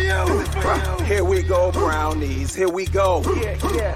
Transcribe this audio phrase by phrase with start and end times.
[0.00, 1.04] you.
[1.04, 2.54] Here we go, brownies.
[2.54, 3.22] Here we go.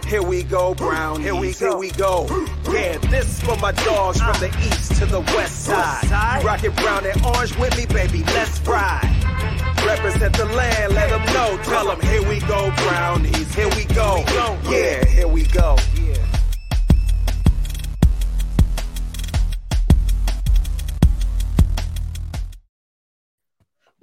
[0.06, 1.24] Here we go, brownies.
[1.24, 1.70] Here we go.
[1.70, 2.26] Here we go.
[2.72, 6.44] Yeah, this for my dogs from the east to the west side.
[6.44, 8.24] Rocket brown and orange with me, baby.
[8.24, 9.08] Let's ride.
[9.86, 11.58] Represent the land, let them know.
[11.64, 13.52] Tell them, here we go, brownies.
[13.54, 14.22] Here we go.
[14.70, 15.76] Yeah, here we go.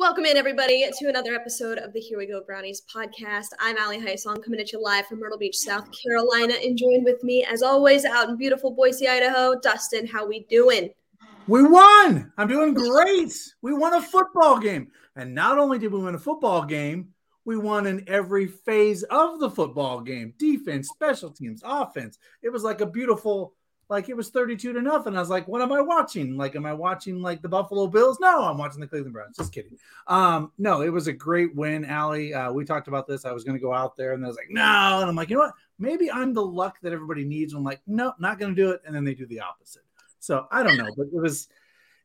[0.10, 3.50] Welcome in, everybody, to another episode of the Here We Go Brownies podcast.
[3.60, 7.24] I'm Allie Heisong, coming at you live from Myrtle Beach, South Carolina, and joined with
[7.24, 9.60] me, as always, out in beautiful Boise, Idaho.
[9.60, 10.90] Dustin, how we doing?
[11.46, 12.34] We won.
[12.40, 13.36] I'm doing great.
[13.62, 17.10] We won a football game, and not only did we win a football game,
[17.46, 22.18] we won in every phase of the football game: defense, special teams, offense.
[22.42, 23.54] It was like a beautiful
[23.90, 25.18] like it was 32 to nothing.
[25.18, 26.38] I was like, what am I watching?
[26.38, 28.20] Like, am I watching like the Buffalo Bills?
[28.22, 29.36] No, I'm watching the Cleveland Browns.
[29.36, 29.78] Just kidding.
[30.06, 32.34] Um, no, it was a great win, Allie.
[32.34, 33.26] Uh, we talked about this.
[33.26, 35.00] I was going to go out there and I was like, no.
[35.00, 35.56] And I'm like, you know what?
[35.80, 37.54] Maybe I'm the luck that everybody needs.
[37.54, 38.82] I'm like, no, not going to do it.
[38.86, 39.84] And then they do the opposite.
[40.20, 41.48] So I don't know, but it was,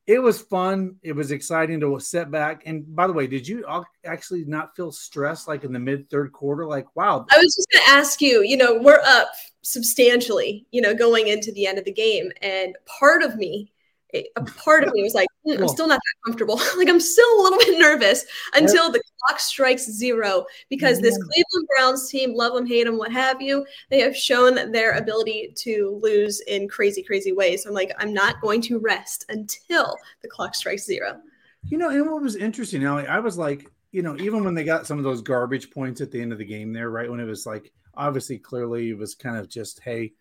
[0.07, 0.97] it was fun.
[1.03, 2.65] It was exciting to sit back.
[2.67, 3.65] And by the way, did you
[4.05, 6.67] actually not feel stressed like in the mid third quarter?
[6.67, 7.25] Like, wow.
[7.31, 9.29] I was just going to ask you, you know, we're up
[9.63, 12.31] substantially, you know, going into the end of the game.
[12.43, 13.73] And part of me,
[14.13, 16.57] a part of me was like, mm, I'm still not that comfortable.
[16.77, 18.25] like I'm still a little bit nervous
[18.55, 23.13] until the clock strikes zero because this Cleveland Browns team, love them, hate them, what
[23.13, 27.63] have you, they have shown their ability to lose in crazy, crazy ways.
[27.63, 31.21] So I'm like, I'm not going to rest until the clock strikes zero.
[31.69, 34.65] You know, and what was interesting, Allie, I was like, you know, even when they
[34.65, 37.21] got some of those garbage points at the end of the game there, right when
[37.21, 40.13] it was like obviously clearly it was kind of just hey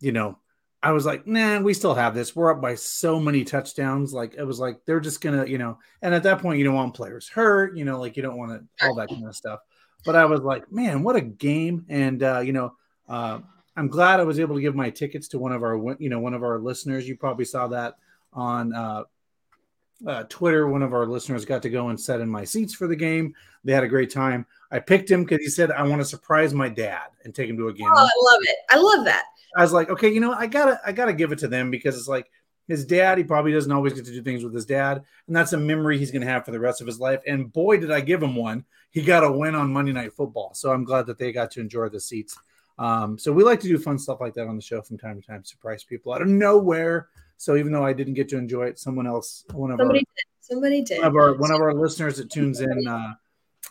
[0.00, 0.38] you know
[0.82, 4.34] i was like nah we still have this we're up by so many touchdowns like
[4.34, 6.94] it was like they're just gonna you know and at that point you don't want
[6.94, 9.60] players hurt you know like you don't want to all that kind of stuff
[10.04, 12.74] but i was like man what a game and uh you know
[13.08, 13.38] uh
[13.76, 16.20] i'm glad i was able to give my tickets to one of our you know
[16.20, 17.96] one of our listeners you probably saw that
[18.32, 19.04] on uh
[20.06, 22.86] uh, Twitter, one of our listeners got to go and set in my seats for
[22.86, 23.34] the game.
[23.64, 24.46] They had a great time.
[24.70, 27.56] I picked him because he said, I want to surprise my dad and take him
[27.58, 27.86] to a game.
[27.88, 28.56] Oh, I love it.
[28.70, 29.24] I love that.
[29.56, 31.96] I was like, okay, you know, I gotta, I gotta give it to them because
[31.96, 32.30] it's like
[32.68, 33.18] his dad.
[33.18, 35.98] He probably doesn't always get to do things with his dad, and that's a memory
[35.98, 37.20] he's gonna have for the rest of his life.
[37.26, 38.64] And boy, did I give him one!
[38.90, 41.60] He got a win on Monday Night Football, so I'm glad that they got to
[41.60, 42.36] enjoy the seats.
[42.78, 45.20] Um, so we like to do fun stuff like that on the show from time
[45.20, 47.08] to time, surprise people out of nowhere.
[47.36, 50.04] So even though I didn't get to enjoy it, someone else, one of Somebody our,
[50.04, 50.24] did.
[50.40, 50.98] Somebody did.
[50.98, 53.14] One of our, one of our listeners that tunes in, uh,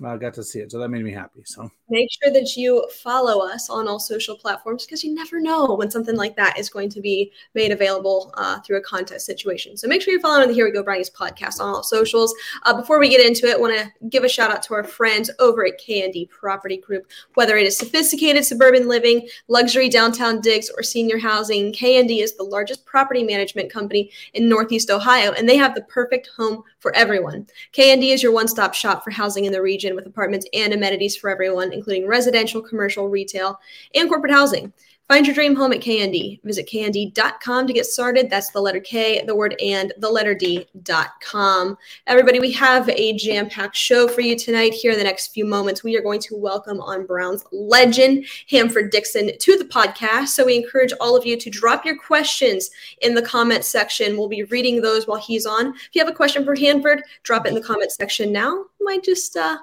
[0.03, 0.71] I got to see it.
[0.71, 1.41] So that made me happy.
[1.45, 5.75] So make sure that you follow us on all social platforms because you never know
[5.75, 9.75] when something like that is going to be made available uh, through a contest situation.
[9.75, 12.33] So make sure you're following the Here We Go Brownies podcast on all socials.
[12.63, 15.29] Uh, before we get into it, want to give a shout out to our friends
[15.39, 17.07] over at K&D Property Group.
[17.33, 22.43] Whether it is sophisticated suburban living, luxury downtown digs, or senior housing, K&D is the
[22.43, 27.45] largest property management company in Northeast Ohio, and they have the perfect home for everyone.
[27.73, 31.15] K&D is your one-stop shop for housing in the region region with apartments and amenities
[31.15, 33.59] for everyone, including residential, commercial, retail,
[33.95, 34.71] and corporate housing.
[35.11, 36.41] Find your dream home at KND.
[36.41, 38.29] Visit KND.com to get started.
[38.29, 41.77] That's the letter K, the word and, the letter D.com.
[42.07, 44.73] Everybody, we have a jam packed show for you tonight.
[44.73, 48.89] Here in the next few moments, we are going to welcome on Brown's legend, Hanford
[48.89, 50.29] Dixon, to the podcast.
[50.29, 52.69] So we encourage all of you to drop your questions
[53.01, 54.15] in the comment section.
[54.15, 55.75] We'll be reading those while he's on.
[55.75, 58.63] If you have a question for Hanford, drop it in the comment section now.
[58.79, 59.57] Might just, uh,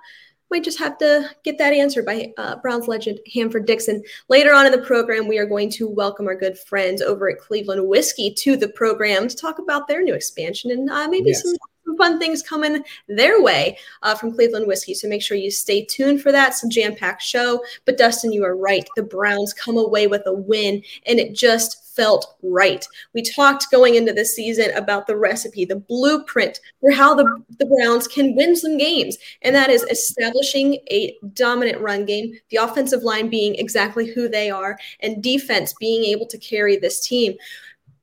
[0.50, 4.02] might just have to get that answered by uh, Browns legend Hanford Dixon.
[4.28, 7.38] Later on in the program, we are going to welcome our good friends over at
[7.38, 11.42] Cleveland Whiskey to the program to talk about their new expansion and uh, maybe yes.
[11.42, 11.56] some
[11.96, 14.94] fun things coming their way uh, from Cleveland Whiskey.
[14.94, 16.54] So make sure you stay tuned for that.
[16.54, 17.62] Some jam packed show.
[17.84, 18.88] But Dustin, you are right.
[18.96, 22.86] The Browns come away with a win, and it just felt right.
[23.12, 27.66] We talked going into the season about the recipe, the blueprint for how the, the
[27.66, 33.02] Browns can win some games, and that is establishing a dominant run game, the offensive
[33.02, 37.34] line being exactly who they are, and defense being able to carry this team.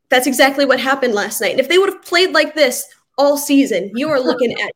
[0.10, 1.52] That's exactly what happened last night.
[1.52, 2.86] And if they would have played like this
[3.18, 4.72] all season, you are looking at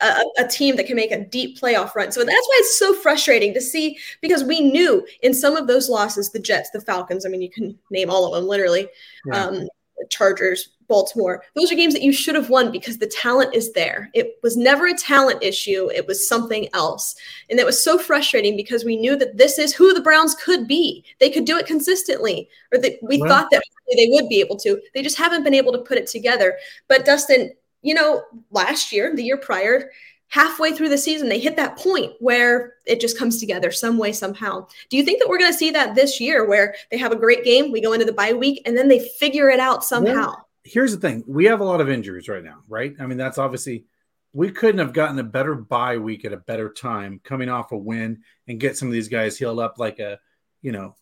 [0.00, 2.12] a, a, team that can make a deep playoff run.
[2.12, 5.88] So that's why it's so frustrating to see because we knew in some of those
[5.88, 8.88] losses, the Jets, the Falcons, I mean, you can name all of them literally,
[9.26, 9.46] yeah.
[9.46, 9.68] um,
[10.10, 14.10] Chargers, Baltimore, those are games that you should have won because the talent is there.
[14.12, 17.14] It was never a talent issue, it was something else.
[17.48, 20.68] And it was so frustrating because we knew that this is who the Browns could
[20.68, 21.04] be.
[21.20, 23.62] They could do it consistently, or that we well, thought that
[23.96, 24.80] they would be able to.
[24.92, 26.58] They just haven't been able to put it together.
[26.88, 27.52] But Dustin,
[27.84, 29.90] you know, last year, the year prior,
[30.28, 34.10] halfway through the season they hit that point where it just comes together some way
[34.10, 34.66] somehow.
[34.88, 37.16] Do you think that we're going to see that this year where they have a
[37.16, 40.26] great game we go into the bye week and then they figure it out somehow?
[40.26, 41.22] well, here's the thing.
[41.28, 42.94] We have a lot of injuries right now right?
[42.98, 43.84] I mean that's obviously
[44.32, 47.76] we couldn't have gotten a better bye week at a better time coming off a
[47.76, 50.18] win and get some of these guys healed up like a
[50.62, 50.96] you know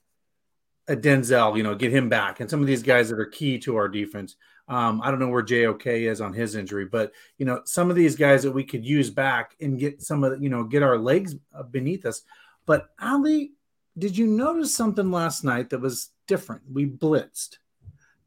[0.89, 2.41] a denzel you know get him back.
[2.41, 4.37] And some of these guys that are key to our defense
[4.73, 7.97] um, I don't know where JOK is on his injury, but you know some of
[7.97, 10.83] these guys that we could use back and get some of the, you know get
[10.83, 12.23] our legs uh, beneath us.
[12.65, 13.53] But Allie,
[13.99, 16.63] did you notice something last night that was different?
[16.73, 17.59] We blitzed,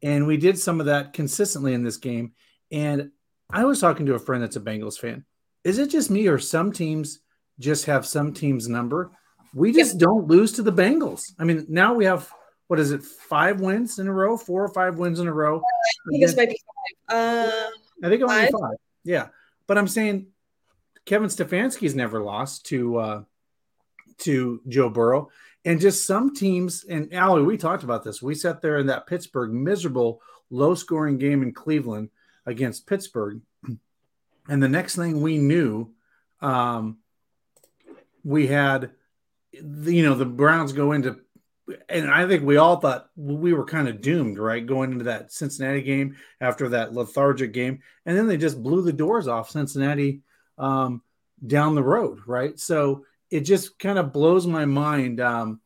[0.04, 2.32] and we did some of that consistently in this game.
[2.70, 3.10] And
[3.50, 5.24] I was talking to a friend that's a Bengals fan.
[5.64, 7.18] Is it just me, or some teams
[7.58, 9.10] just have some teams' number?
[9.52, 11.32] We just don't lose to the Bengals.
[11.40, 12.30] I mean, now we have
[12.68, 15.58] what is it, five wins in a row, four or five wins in a row.
[15.58, 16.60] I think this might be
[17.08, 17.16] five.
[17.16, 17.70] Uh,
[18.04, 18.76] I think it might be five.
[19.04, 19.28] Yeah,
[19.66, 20.26] but I'm saying
[21.04, 23.22] Kevin Stefanski's never lost to uh,
[24.18, 25.30] to Joe Burrow,
[25.64, 26.84] and just some teams.
[26.84, 28.20] And Allie, we talked about this.
[28.20, 30.20] We sat there in that Pittsburgh miserable,
[30.50, 32.10] low-scoring game in Cleveland
[32.46, 33.40] against Pittsburgh,
[34.48, 35.92] and the next thing we knew,
[36.40, 36.98] um,
[38.24, 38.90] we had,
[39.52, 41.20] you know, the Browns go into
[41.88, 44.64] and I think we all thought we were kind of doomed, right?
[44.64, 47.80] Going into that Cincinnati game after that lethargic game.
[48.04, 50.20] And then they just blew the doors off Cincinnati
[50.58, 51.02] um,
[51.44, 52.58] down the road, right?
[52.58, 55.60] So it just kind of blows my mind um,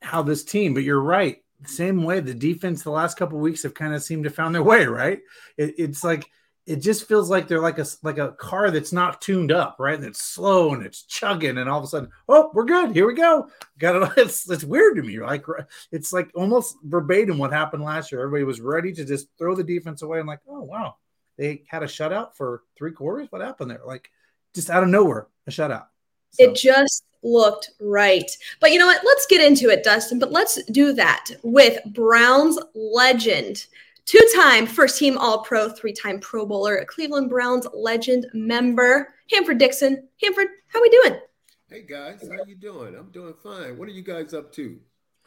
[0.00, 1.42] how this team, but you're right.
[1.64, 4.62] Same way the defense the last couple weeks have kind of seemed to found their
[4.62, 5.20] way, right?
[5.56, 6.30] It, it's like
[6.66, 9.94] it just feels like they're like a like a car that's not tuned up, right?
[9.94, 12.90] And it's slow and it's chugging, and all of a sudden, oh, we're good.
[12.90, 13.48] Here we go.
[13.78, 14.12] Got it.
[14.26, 15.20] It's it's weird to me.
[15.20, 15.44] Like
[15.92, 18.20] it's like almost verbatim what happened last year.
[18.20, 20.18] Everybody was ready to just throw the defense away.
[20.18, 20.96] and like, oh wow,
[21.38, 23.28] they had a shutout for three quarters.
[23.30, 23.82] What happened there?
[23.86, 24.10] Like
[24.52, 25.86] just out of nowhere, a shutout.
[26.30, 26.44] So.
[26.44, 28.30] It just looked right.
[28.60, 29.02] But you know what?
[29.04, 30.18] Let's get into it, Dustin.
[30.18, 33.66] But let's do that with Browns legend
[34.06, 39.14] two time first team All Pro, three time Pro Bowler, a Cleveland Browns legend member,
[39.30, 40.08] Hanford Dixon.
[40.22, 41.20] Hanford, how we doing?
[41.68, 42.94] Hey guys, how you doing?
[42.96, 43.76] I'm doing fine.
[43.76, 44.78] What are you guys up to?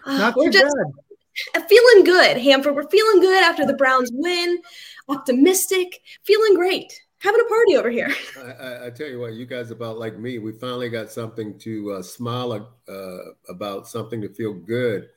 [0.05, 0.73] Uh, Not we're just
[1.53, 1.67] bad.
[1.67, 2.75] feeling good, Hanford.
[2.75, 4.59] We're feeling good after the Browns win.
[5.09, 7.01] Optimistic, feeling great.
[7.19, 8.09] Having a party over here.
[8.37, 10.37] I, I, I, tell you what, you guys about like me.
[10.37, 12.53] We finally got something to uh, smile
[12.87, 13.17] uh,
[13.49, 15.09] about, something to feel good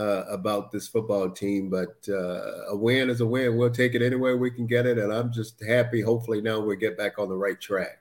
[0.00, 3.58] uh, about this football team, but uh, a win is a win.
[3.58, 6.00] We'll take it anywhere we can get it, and I'm just happy.
[6.00, 7.98] Hopefully, now we get back on the right track.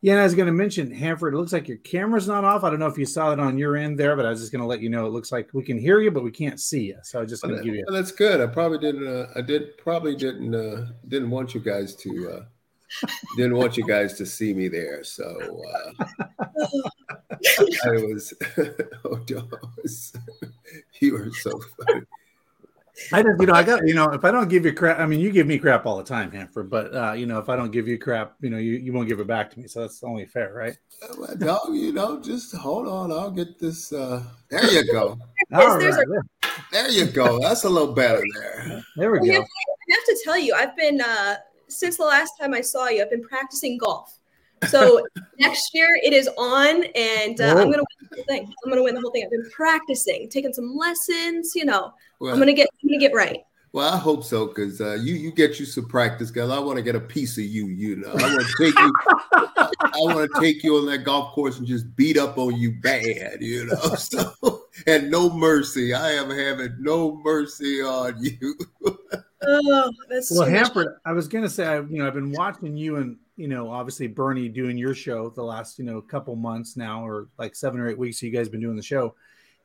[0.00, 1.34] Yeah, and I was going to mention Hanford.
[1.34, 2.64] It looks like your camera's not off.
[2.64, 4.50] I don't know if you saw it on your end there, but I was just
[4.50, 5.06] going to let you know.
[5.06, 6.96] It looks like we can hear you, but we can't see you.
[7.02, 7.84] So I just going to give you.
[7.86, 8.40] Well, that's good.
[8.40, 9.06] I probably didn't.
[9.06, 12.44] Uh, I did probably didn't uh, didn't want you guys to uh,
[13.36, 15.04] didn't want you guys to see me there.
[15.04, 16.04] So uh,
[17.84, 18.34] I was,
[19.04, 19.20] oh,
[19.82, 20.12] was,
[21.00, 22.02] you were so funny.
[23.12, 25.04] I just, you know, I got, you know, if I don't give you crap, I
[25.04, 27.54] mean, you give me crap all the time, Hanford, but, uh, you know, if I
[27.54, 29.68] don't give you crap, you know, you, you won't give it back to me.
[29.68, 30.78] So that's only fair, right?
[31.38, 33.12] No, you know, just hold on.
[33.12, 33.92] I'll get this.
[33.92, 35.18] Uh, there you go.
[35.52, 36.06] all right.
[36.72, 37.38] There you go.
[37.38, 38.82] That's a little better there.
[38.96, 39.30] There we go.
[39.30, 41.36] I have, I have to tell you, I've been, uh,
[41.68, 44.18] since the last time I saw you, I've been practicing golf.
[44.68, 45.04] So
[45.38, 48.52] next year it is on, and uh, I'm gonna win the whole thing.
[48.64, 49.24] I'm gonna win the whole thing.
[49.24, 51.54] I've been practicing, taking some lessons.
[51.54, 52.68] You know, well, I'm gonna get.
[52.82, 53.40] I'm gonna get right.
[53.72, 56.50] Well, I hope so, because uh, you you get you some practice, girl.
[56.50, 57.66] I want to get a piece of you.
[57.66, 58.92] You know, I want to take you.
[59.34, 62.72] I want to take you on that golf course and just beat up on you
[62.80, 63.42] bad.
[63.42, 65.92] You know, so and no mercy.
[65.92, 68.56] I am having no mercy on you.
[69.42, 70.98] oh, that's well, Hanford.
[71.04, 74.06] I was gonna say, I, you know, I've been watching you and you know, obviously
[74.06, 77.88] Bernie doing your show the last you know couple months now, or like seven or
[77.88, 78.22] eight weeks.
[78.22, 79.14] You guys been doing the show,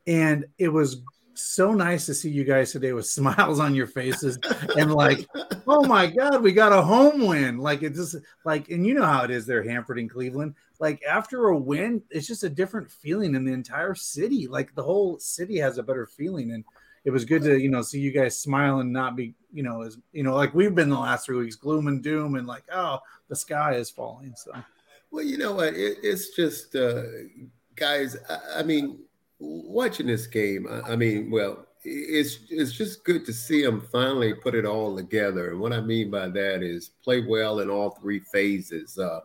[0.07, 1.01] and it was
[1.33, 4.37] so nice to see you guys today with smiles on your faces
[4.77, 5.27] and like,
[5.67, 7.57] oh my god, we got a home win.
[7.57, 10.55] Like it just like, and you know how it is there, Hanford and Cleveland.
[10.79, 14.47] Like after a win, it's just a different feeling in the entire city.
[14.47, 16.65] Like the whole city has a better feeling, and
[17.03, 19.81] it was good to you know see you guys smile and not be you know
[19.81, 22.63] as you know like we've been the last three weeks, gloom and doom, and like
[22.73, 24.33] oh the sky is falling.
[24.35, 24.51] So,
[25.09, 25.73] well, you know what?
[25.73, 27.03] It, it's just uh,
[27.75, 28.17] guys.
[28.29, 28.99] I, I mean
[29.41, 34.33] watching this game, I, I mean, well, it's it's just good to see them finally
[34.33, 35.49] put it all together.
[35.49, 39.21] And what I mean by that is play well in all three phases, uh,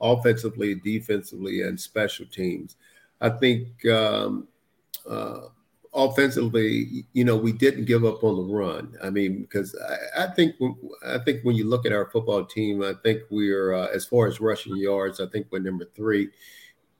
[0.00, 2.76] offensively, defensively, and special teams.
[3.20, 4.48] I think um,
[5.08, 5.42] uh,
[5.94, 8.94] offensively, you know, we didn't give up on the run.
[9.02, 9.76] I mean, because
[10.16, 10.54] I, I think
[11.06, 14.26] I think when you look at our football team, I think we're uh, as far
[14.26, 16.30] as rushing yards, I think we're number three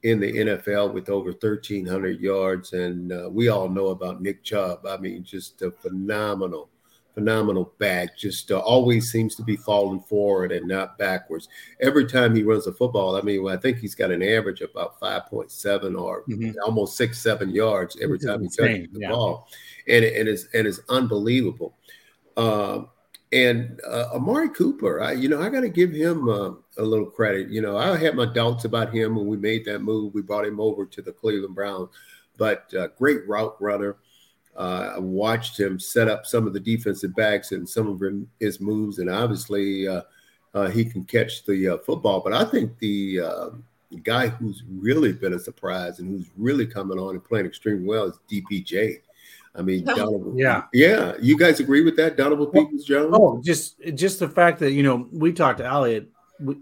[0.03, 4.85] in the NFL with over 1,300 yards, and uh, we all know about Nick Chubb.
[4.85, 6.69] I mean, just a phenomenal
[7.13, 8.17] phenomenal back.
[8.17, 11.47] Just uh, always seems to be falling forward and not backwards.
[11.81, 14.71] Every time he runs a football, I mean, I think he's got an average of
[14.71, 16.51] about 5.7 or mm-hmm.
[16.65, 19.09] almost six, seven yards every time he touches the yeah.
[19.09, 19.47] ball.
[19.87, 21.75] And, and, it's, and it's unbelievable.
[22.37, 22.89] Um,
[23.33, 27.07] and uh, Amari Cooper, I, you know, I got to give him uh, a little
[27.07, 27.49] credit.
[27.49, 30.13] You know, I had my doubts about him when we made that move.
[30.13, 31.89] We brought him over to the Cleveland Browns,
[32.37, 33.97] but uh, great route runner.
[34.55, 38.01] Uh, I watched him set up some of the defensive backs and some of
[38.39, 40.01] his moves, and obviously uh,
[40.53, 42.21] uh, he can catch the uh, football.
[42.21, 43.49] But I think the uh,
[44.03, 48.05] guy who's really been a surprise and who's really coming on and playing extremely well
[48.05, 48.99] is DPJ.
[49.55, 51.13] I mean, Donovan, yeah, yeah.
[51.21, 53.11] You guys agree with that, Donovan Peoples Jones?
[53.13, 56.09] Oh, just just the fact that you know we talked to Elliot,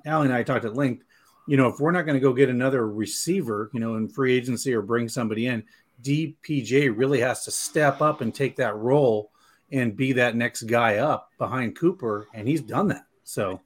[0.05, 1.05] Allie and I talked at length.
[1.47, 4.35] You know, if we're not going to go get another receiver, you know, in free
[4.35, 5.63] agency or bring somebody in,
[6.03, 9.31] DPJ really has to step up and take that role
[9.71, 13.05] and be that next guy up behind Cooper, and he's done that.
[13.23, 13.61] So,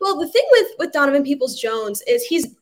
[0.00, 2.54] well, the thing with with Donovan Peoples Jones is he's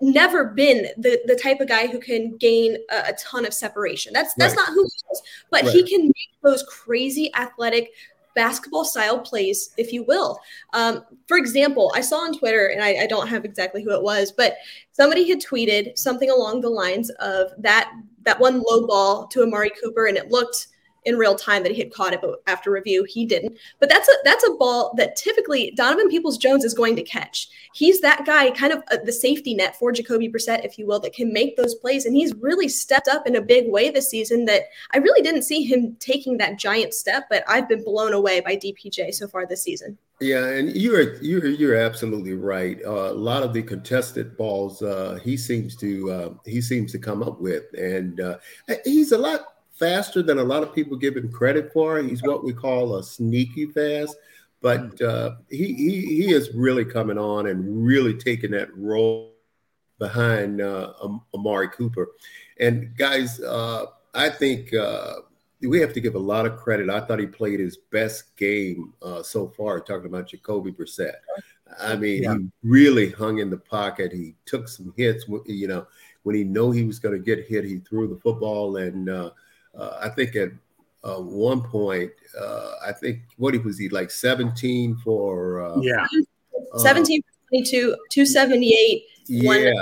[0.00, 4.12] never been the the type of guy who can gain a, a ton of separation.
[4.12, 4.62] That's that's right.
[4.66, 5.72] not who he is, but right.
[5.72, 7.92] he can make those crazy athletic
[8.34, 10.38] basketball style plays, if you will.
[10.74, 14.02] Um, for example, I saw on Twitter, and I, I, don't have exactly who it
[14.02, 14.58] was, but
[14.92, 17.90] somebody had tweeted something along the lines of that
[18.26, 20.68] that one low ball to Amari Cooper, and it looked
[21.06, 23.56] in real time that he had caught it, but after review he didn't.
[23.78, 27.48] But that's a that's a ball that typically Donovan Peoples Jones is going to catch.
[27.72, 31.00] He's that guy, kind of uh, the safety net for Jacoby Brissett, if you will,
[31.00, 34.10] that can make those plays, and he's really stepped up in a big way this
[34.10, 34.44] season.
[34.44, 38.40] That I really didn't see him taking that giant step, but I've been blown away
[38.40, 39.96] by DPJ so far this season.
[40.20, 42.78] Yeah, and you're you're you're absolutely right.
[42.82, 46.98] Uh, a lot of the contested balls uh, he seems to uh, he seems to
[46.98, 48.38] come up with, and uh,
[48.84, 49.40] he's a lot
[49.72, 52.02] faster than a lot of people give him credit for.
[52.02, 54.16] He's what we call a sneaky fast,
[54.62, 59.34] but uh, he, he he is really coming on and really taking that role
[59.98, 60.94] behind uh,
[61.34, 62.08] Amari Cooper.
[62.58, 64.72] And guys, I think
[65.60, 66.90] we have to give a lot of credit.
[66.90, 69.80] I thought he played his best game uh, so far.
[69.80, 71.14] Talking about Jacoby Brissett,
[71.80, 72.36] I mean, yeah.
[72.36, 74.12] he really hung in the pocket.
[74.12, 75.24] He took some hits.
[75.46, 75.86] You know,
[76.24, 78.76] when he knew he was going to get hit, he threw the football.
[78.76, 79.30] And uh,
[79.76, 80.50] uh, I think at
[81.04, 86.06] uh, one point, uh, I think what he was he like seventeen for uh, yeah,
[86.76, 89.04] 17 22, 278.
[89.26, 89.72] Yeah.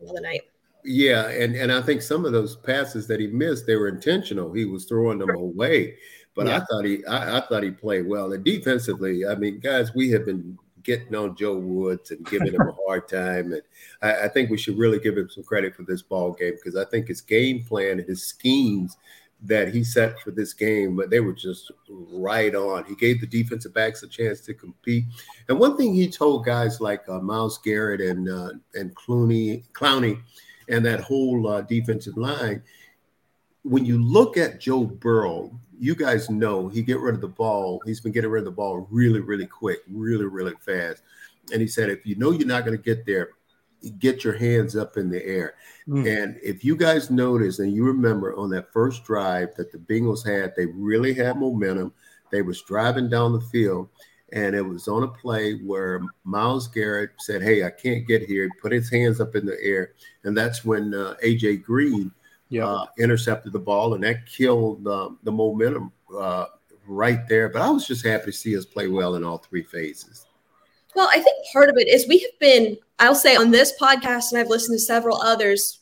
[0.00, 0.42] The night.
[0.84, 4.52] Yeah, and and I think some of those passes that he missed, they were intentional.
[4.52, 5.96] He was throwing them away.
[6.34, 6.56] But yeah.
[6.56, 8.32] I thought he I, I, thought he played well.
[8.32, 12.60] And defensively, I mean, guys, we have been getting on Joe Woods and giving him
[12.60, 13.52] a hard time.
[13.52, 13.62] And
[14.00, 16.76] I, I, think we should really give him some credit for this ball game because
[16.76, 18.96] I think his game plan and his schemes
[19.44, 22.84] that he set for this game, but they were just right on.
[22.84, 25.04] He gave the defensive backs a chance to compete.
[25.48, 30.20] And one thing he told guys like uh, Myles Garrett and uh, and Clooney Clowney
[30.72, 32.62] and that whole uh, defensive line.
[33.62, 37.80] When you look at Joe Burrow, you guys know he get rid of the ball.
[37.84, 41.02] He's been getting rid of the ball really, really quick, really, really fast.
[41.52, 43.30] And he said, if you know you're not going to get there,
[43.98, 45.54] get your hands up in the air.
[45.86, 46.22] Mm.
[46.22, 50.26] And if you guys notice and you remember on that first drive that the Bengals
[50.26, 51.92] had, they really had momentum.
[52.30, 53.88] They was driving down the field
[54.32, 58.48] and it was on a play where Myles Garrett said, "Hey, I can't get here."
[58.60, 59.92] Put his hands up in the air,
[60.24, 62.10] and that's when uh, AJ Green
[62.48, 62.66] yep.
[62.66, 66.46] uh, intercepted the ball, and that killed uh, the momentum uh,
[66.86, 67.48] right there.
[67.50, 70.26] But I was just happy to see us play well in all three phases.
[70.94, 74.32] Well, I think part of it is we have been, I'll say, on this podcast,
[74.32, 75.80] and I've listened to several others.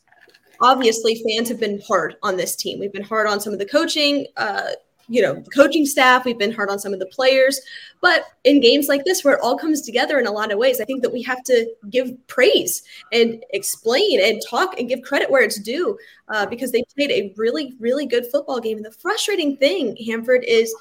[0.60, 2.78] Obviously, fans have been hard on this team.
[2.78, 4.70] We've been hard on some of the coaching uh,
[5.10, 7.60] you know, the coaching staff, we've been hard on some of the players.
[8.00, 10.80] But in games like this, where it all comes together in a lot of ways,
[10.80, 15.28] I think that we have to give praise and explain and talk and give credit
[15.28, 15.98] where it's due
[16.28, 18.76] uh, because they played a really, really good football game.
[18.76, 20.72] And the frustrating thing, Hanford, is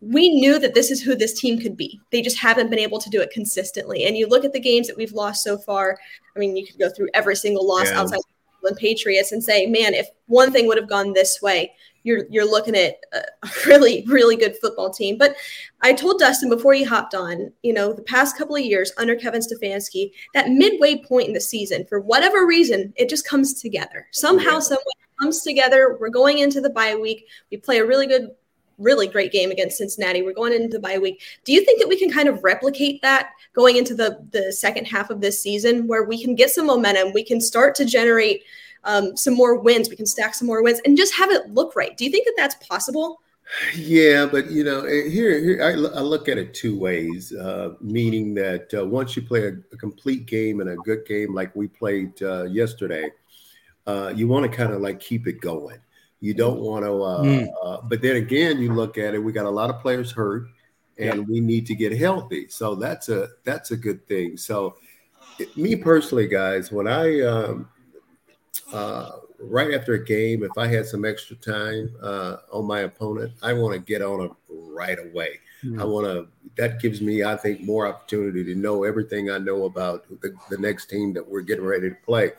[0.00, 2.00] we knew that this is who this team could be.
[2.12, 4.04] They just haven't been able to do it consistently.
[4.04, 5.98] And you look at the games that we've lost so far.
[6.36, 8.00] I mean, you could go through every single loss yeah.
[8.00, 8.20] outside
[8.62, 12.48] the Patriots and say, man, if one thing would have gone this way, you're you're
[12.48, 13.22] looking at a
[13.66, 15.18] really really good football team.
[15.18, 15.36] But
[15.82, 19.16] I told Dustin before he hopped on, you know, the past couple of years under
[19.16, 24.06] Kevin Stefanski, that midway point in the season, for whatever reason, it just comes together
[24.10, 24.60] somehow, yeah.
[24.60, 24.92] some way.
[25.20, 25.96] comes together.
[26.00, 27.26] We're going into the bye week.
[27.50, 28.30] We play a really good
[28.80, 30.22] really great game against Cincinnati.
[30.22, 31.22] We're going into the bye week.
[31.44, 34.86] Do you think that we can kind of replicate that going into the the second
[34.86, 38.42] half of this season, where we can get some momentum, we can start to generate
[38.84, 41.76] um, some more wins, we can stack some more wins, and just have it look
[41.76, 41.96] right?
[41.96, 43.20] Do you think that that's possible?
[43.74, 47.32] Yeah, but you know, eh, here, here I, I look at it two ways.
[47.32, 51.34] Uh, meaning that uh, once you play a, a, complete game and a good game
[51.34, 53.10] like we played uh, yesterday,
[53.86, 55.78] uh, you want to kind of like keep it going.
[56.20, 57.48] You don't want to, uh, mm.
[57.64, 59.18] Uh, but then again, you look at it.
[59.18, 60.44] We got a lot of players hurt,
[60.98, 61.24] and yeah.
[61.28, 62.46] we need to get healthy.
[62.48, 64.36] So that's a that's a good thing.
[64.36, 64.76] So,
[65.38, 67.68] it, me personally, guys, when I um,
[69.38, 73.52] right after a game, if I had some extra time uh, on my opponent, I
[73.52, 75.40] want to get on them right away.
[75.64, 75.80] Mm-hmm.
[75.80, 76.28] I want to.
[76.56, 80.58] That gives me, I think, more opportunity to know everything I know about the, the
[80.58, 82.32] next team that we're getting ready to play.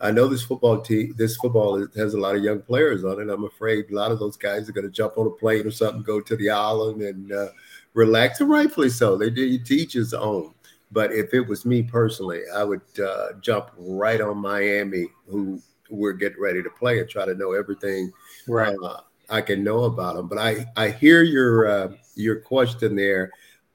[0.00, 3.32] I know this football team, this football has a lot of young players on it.
[3.32, 5.70] I'm afraid a lot of those guys are going to jump on a plane or
[5.70, 7.48] something, go to the island and uh,
[7.94, 9.16] relax, and rightfully so.
[9.16, 10.54] They do teach his own.
[10.92, 16.12] But if it was me personally, I would uh, jump right on Miami, who we're
[16.12, 18.12] getting ready to play and try to know everything
[18.46, 18.76] right.
[18.82, 20.28] Uh, I can know about them.
[20.28, 23.30] But I I hear your uh, your question there,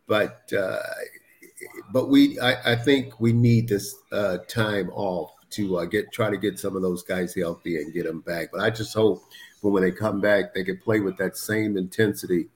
[0.08, 0.80] but uh,
[1.92, 6.30] but we I, I think we need this uh, time off to uh, get try
[6.30, 8.50] to get some of those guys healthy and get them back.
[8.52, 9.24] But I just hope
[9.62, 12.48] when when they come back they can play with that same intensity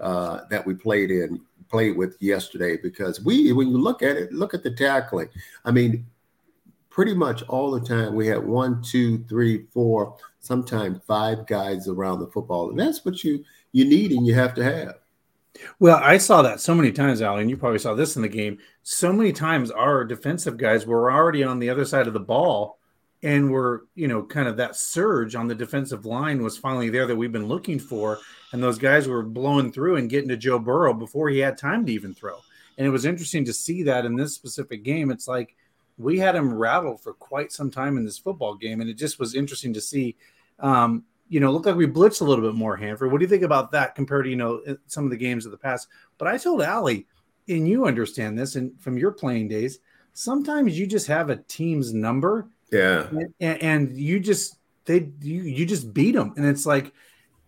[0.00, 4.32] uh, that we played in played with yesterday because we when you look at it
[4.32, 5.28] look at the tackling
[5.64, 6.04] i mean
[6.98, 12.18] pretty much all the time we had one, two, three, four, sometimes five guys around
[12.18, 12.70] the football.
[12.70, 14.96] And that's what you you need and you have to have.
[15.78, 17.48] Well, I saw that so many times, Alan.
[17.48, 18.58] you probably saw this in the game.
[18.82, 22.77] So many times our defensive guys were already on the other side of the ball
[23.22, 27.06] and were, you know, kind of that surge on the defensive line was finally there
[27.06, 28.18] that we've been looking for.
[28.52, 31.84] And those guys were blowing through and getting to Joe Burrow before he had time
[31.86, 32.38] to even throw.
[32.76, 35.10] And it was interesting to see that in this specific game.
[35.10, 35.56] It's like–
[35.98, 39.18] we had him rattled for quite some time in this football game, and it just
[39.18, 40.16] was interesting to see.
[40.60, 43.12] Um, you know, looked like we blitzed a little bit more, Hanford.
[43.12, 45.52] What do you think about that compared to you know some of the games of
[45.52, 45.88] the past?
[46.16, 47.06] But I told Allie,
[47.48, 49.80] and you understand this, and from your playing days,
[50.14, 53.08] sometimes you just have a team's number, yeah,
[53.40, 56.92] and, and you just they you you just beat them, and it's like,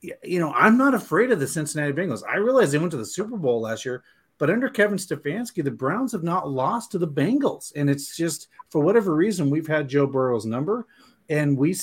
[0.00, 2.22] you know, I'm not afraid of the Cincinnati Bengals.
[2.28, 4.04] I realize they went to the Super Bowl last year,
[4.38, 8.48] but under Kevin Stefanski, the Browns have not lost to the Bengals, and it's just
[8.68, 10.86] for whatever reason we've had Joe Burrow's number,
[11.28, 11.74] and we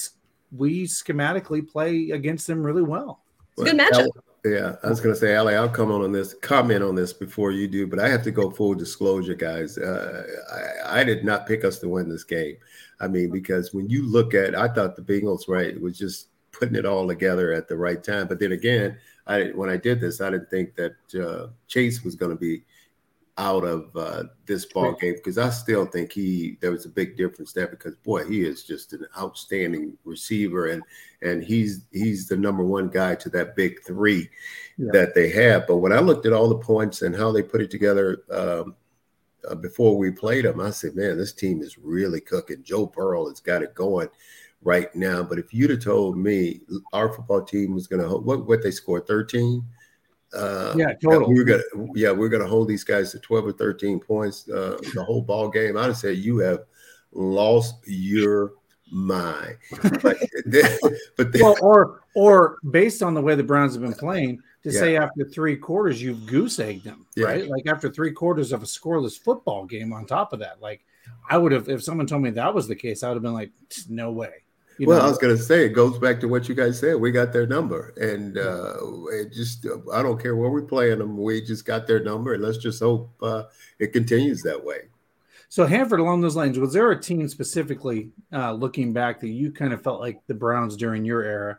[0.52, 3.22] we schematically play against them really well.
[3.58, 4.08] It's a good matchup.
[4.46, 7.12] Yeah, I was going to say, Allie, I'll come on on this, comment on this
[7.12, 9.78] before you do, but I have to go full disclosure, guys.
[9.78, 10.24] Uh,
[10.86, 12.56] I, I, did not pick us to win this game.
[13.00, 16.76] I mean, because when you look at, I thought the Bengals, right, was just putting
[16.76, 18.28] it all together at the right time.
[18.28, 22.16] But then again, I when I did this, I didn't think that uh, Chase was
[22.16, 22.64] going to be
[23.38, 27.16] out of uh, this ball game because I still think he there was a big
[27.16, 30.82] difference there because boy he is just an outstanding receiver and
[31.22, 34.28] and he's he's the number one guy to that big three
[34.78, 34.90] yeah.
[34.92, 35.68] that they have.
[35.68, 38.76] But when I looked at all the points and how they put it together um,
[39.50, 42.64] uh, before we played them, I said, man, this team is really cooking.
[42.64, 44.10] Joe Burrow has got it going
[44.62, 45.24] right now.
[45.24, 46.62] But if you'd have told me
[46.94, 49.64] our football team was going to what what they scored thirteen.
[50.34, 51.30] Uh, yeah, total.
[51.30, 51.64] We are gonna,
[51.96, 55.50] yeah, we're gonna hold these guys to twelve or thirteen points uh, the whole ball
[55.50, 55.78] game.
[55.78, 56.66] I'd say you have
[57.14, 58.54] lost your
[58.92, 59.58] mind.
[59.82, 60.02] But,
[61.18, 64.72] but then, well, or or based on the way the Browns have been playing, to
[64.72, 64.80] yeah.
[64.80, 67.26] say after three quarters you've goose egged them, yeah.
[67.26, 67.48] right?
[67.48, 69.94] Like after three quarters of a scoreless football game.
[69.94, 70.86] On top of that, like
[71.30, 73.34] I would have if someone told me that was the case, I would have been
[73.34, 73.52] like,
[73.90, 74.44] no way.
[74.78, 75.06] You well, know?
[75.06, 76.98] I was going to say it goes back to what you guys said.
[76.98, 78.76] We got their number, and uh,
[79.12, 81.18] it just I don't care where we're playing them.
[81.18, 83.44] We just got their number, and let's just hope uh,
[83.80, 84.82] it continues that way.
[85.50, 89.52] So, Hanford, along those lines, was there a team specifically uh, looking back that you
[89.52, 91.58] kind of felt like the Browns during your era?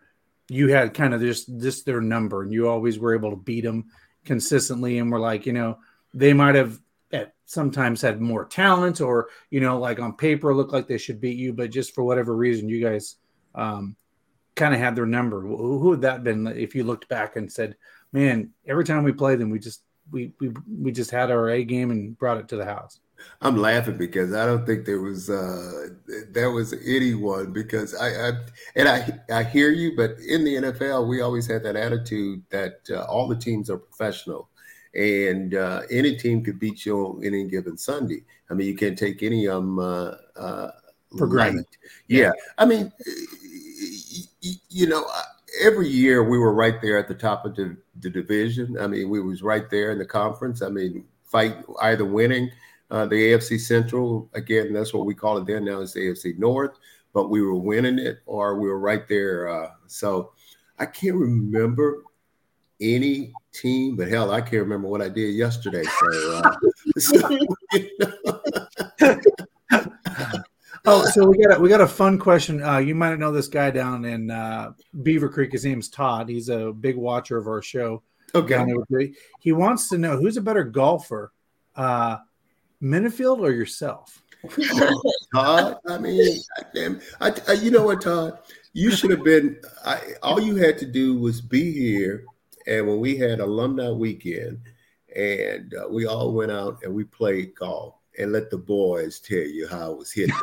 [0.48, 3.64] You had kind of just this their number, and you always were able to beat
[3.64, 3.86] them
[4.24, 5.78] consistently, and were like, you know,
[6.14, 6.78] they might have
[7.12, 11.20] at sometimes had more talent or you know like on paper look like they should
[11.20, 13.16] beat you but just for whatever reason you guys
[13.54, 13.96] um,
[14.54, 15.40] kind of had their number.
[15.40, 17.76] Who, who would that been if you looked back and said
[18.12, 21.64] man every time we play them we just we we, we just had our a
[21.64, 23.00] game and brought it to the house
[23.42, 25.88] i'm laughing because i don't think there was uh
[26.30, 28.32] there was anyone because i, I
[28.76, 32.80] and i i hear you but in the nfl we always had that attitude that
[32.90, 34.48] uh, all the teams are professional
[34.94, 38.24] and uh, any team could beat you on any given Sunday.
[38.50, 40.70] I mean, you can't take any of them uh, uh,
[41.16, 41.66] for granted.
[42.06, 42.24] Yeah.
[42.24, 42.32] yeah.
[42.56, 42.92] I mean,
[44.70, 45.04] you know,
[45.62, 48.78] every year we were right there at the top of the, the division.
[48.78, 50.62] I mean, we was right there in the conference.
[50.62, 52.50] I mean, fight either winning
[52.90, 54.72] uh, the AFC Central again.
[54.72, 55.64] That's what we call it then.
[55.64, 56.78] Now it's the AFC North,
[57.12, 59.48] but we were winning it or we were right there.
[59.48, 60.32] Uh, so
[60.78, 62.02] I can't remember
[62.80, 65.82] any team, but hell, I can't remember what I did yesterday.
[65.82, 66.56] So, uh,
[66.98, 67.38] so
[67.72, 67.90] you
[69.00, 69.20] know.
[70.84, 72.62] Oh, so we got a, we got a fun question.
[72.62, 74.72] Uh, you might know this guy down in uh,
[75.02, 75.52] Beaver Creek.
[75.52, 76.30] His name's Todd.
[76.30, 78.02] He's a big watcher of our show.
[78.34, 78.64] Okay.
[79.40, 81.32] He wants to know who's a better golfer,
[81.76, 82.18] uh,
[82.82, 84.22] Minnifield or yourself?
[85.34, 86.40] Todd, I mean,
[86.74, 88.38] damn, I, I, you know what, Todd,
[88.72, 89.60] you should have been.
[89.84, 92.24] I, all you had to do was be here,
[92.66, 94.60] and when we had alumni weekend,
[95.16, 99.38] and uh, we all went out and we played golf and let the boys tell
[99.38, 100.34] you how it was hitting.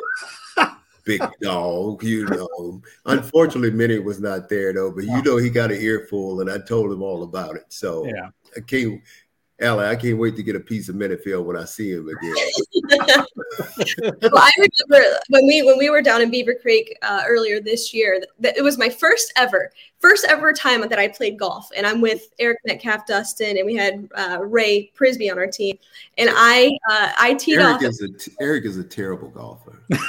[1.05, 2.81] Big dog, you know.
[3.05, 6.57] Unfortunately, Minnie was not there though, but you know he got an earful, and I
[6.57, 7.65] told him all about it.
[7.69, 8.29] So yeah.
[8.57, 9.01] I can't
[9.61, 12.35] Allie, I can't wait to get a piece of Minnifield when I see him again.
[14.21, 17.93] well, I remember when we when we were down in Beaver Creek uh, earlier this
[17.93, 18.21] year.
[18.39, 22.01] That it was my first ever, first ever time that I played golf, and I'm
[22.01, 25.77] with Eric Metcalf, Dustin, and we had uh, Ray Prisby on our team,
[26.17, 27.83] and I uh, I teed Eric off.
[27.83, 29.81] Is a, Eric is a terrible golfer.
[29.89, 29.99] He's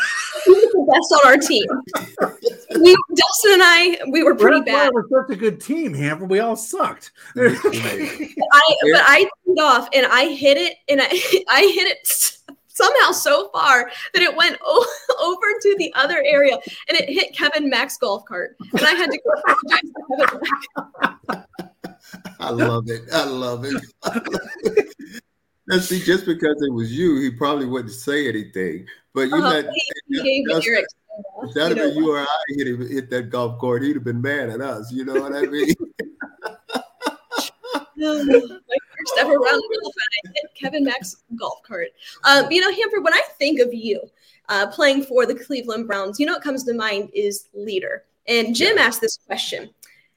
[0.44, 1.66] the best on our team.
[2.80, 4.92] we, Dustin and I, we were pretty bad.
[4.92, 6.30] We're such a good team, Hanford.
[6.30, 7.12] We all sucked.
[7.36, 11.06] I, but I teed off and I hit it, and I,
[11.48, 12.06] I hit it
[12.68, 14.86] somehow so far that it went o-
[15.20, 16.58] over to the other area
[16.88, 20.40] and it hit Kevin Mack's golf cart, and I had to go apologize to Kevin
[21.28, 21.46] Mack.
[22.38, 23.02] I love it.
[23.12, 23.82] I love it.
[25.68, 28.86] Now, see, just because it was you, he probably wouldn't say anything.
[29.12, 29.62] But you uh,
[31.16, 33.82] had that, that'd have been you or I hit him, hit that golf court.
[33.82, 34.92] He'd have been mad at us.
[34.92, 35.74] You know what I mean?
[37.96, 38.14] my
[38.98, 41.88] first ever round of golf, I hit Kevin Mack's golf cart.
[42.24, 44.00] Um, you know, Hanford, when I think of you
[44.48, 48.04] uh, playing for the Cleveland Browns, you know what comes to mind is leader.
[48.28, 48.84] And Jim yeah.
[48.84, 49.70] asked this question: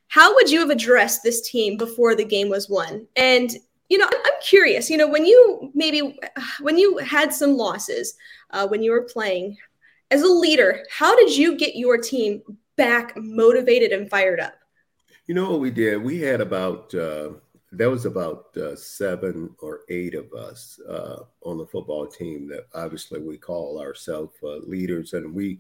[0.08, 3.08] How would you have addressed this team before the game was won?
[3.16, 3.56] And
[3.90, 4.90] you know, I'm curious.
[4.90, 6.20] You know, when you maybe
[6.60, 8.16] when you had some losses
[8.52, 9.58] uh, when you were playing
[10.12, 12.42] as a leader, how did you get your team
[12.76, 14.54] back motivated and fired up?
[15.28, 16.02] You know what we did?
[16.02, 17.32] We had about uh,
[17.72, 22.68] there was about uh, seven or eight of us uh, on the football team that
[22.74, 25.60] obviously we call ourselves uh, leaders, and we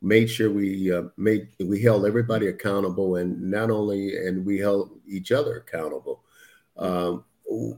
[0.00, 4.98] made sure we uh, made we held everybody accountable, and not only and we held
[5.06, 6.22] each other accountable.
[6.78, 7.24] Um,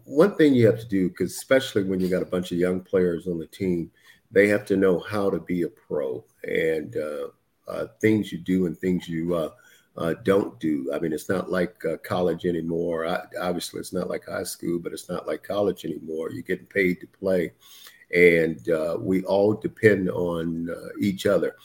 [0.05, 2.81] one thing you have to do, because especially when you got a bunch of young
[2.81, 3.91] players on the team,
[4.33, 7.29] they have to know how to be a pro and uh,
[7.69, 9.51] uh, things you do and things you uh,
[9.97, 10.91] uh don't do.
[10.93, 13.07] I mean, it's not like uh, college anymore.
[13.07, 16.31] I, obviously, it's not like high school, but it's not like college anymore.
[16.31, 17.53] You're getting paid to play,
[18.15, 20.69] and uh, we all depend on
[20.99, 21.57] each other.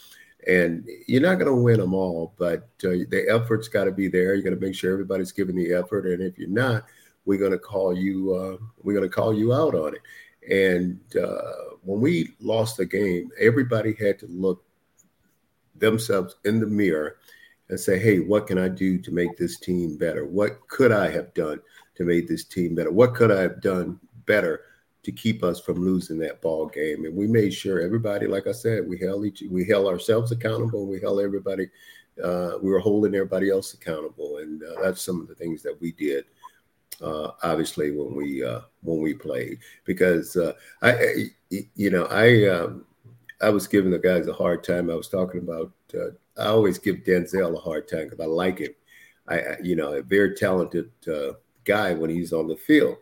[0.46, 4.34] And you're not going to win them all, but the effort's got to be there.
[4.34, 6.86] You got to make sure everybody's giving the effort, and if you're not,
[7.26, 10.02] we're going to call you uh, we're going to call you out on it
[10.50, 14.64] and uh, when we lost the game everybody had to look
[15.76, 17.18] themselves in the mirror
[17.70, 20.26] and say hey what can i do to make this team better?
[20.26, 21.60] What could i have done
[21.96, 22.92] to make this team better?
[22.92, 24.62] What could i have done better
[25.04, 27.06] to keep us from losing that ball game?
[27.06, 30.88] And we made sure everybody like i said we held each we held ourselves accountable
[30.88, 31.68] we held everybody
[32.24, 34.38] uh, we were holding everybody else accountable.
[34.38, 36.26] And uh, that's some of the things that we did
[37.02, 42.86] uh, obviously when we uh, when we played because uh, I, you know I um,
[43.42, 44.90] I was giving the guys a hard time.
[44.90, 48.60] I was talking about uh, I always give Denzel a hard time because I like
[48.60, 48.74] him.
[49.28, 51.34] I you know a very talented uh,
[51.66, 52.98] guy when he's on the field.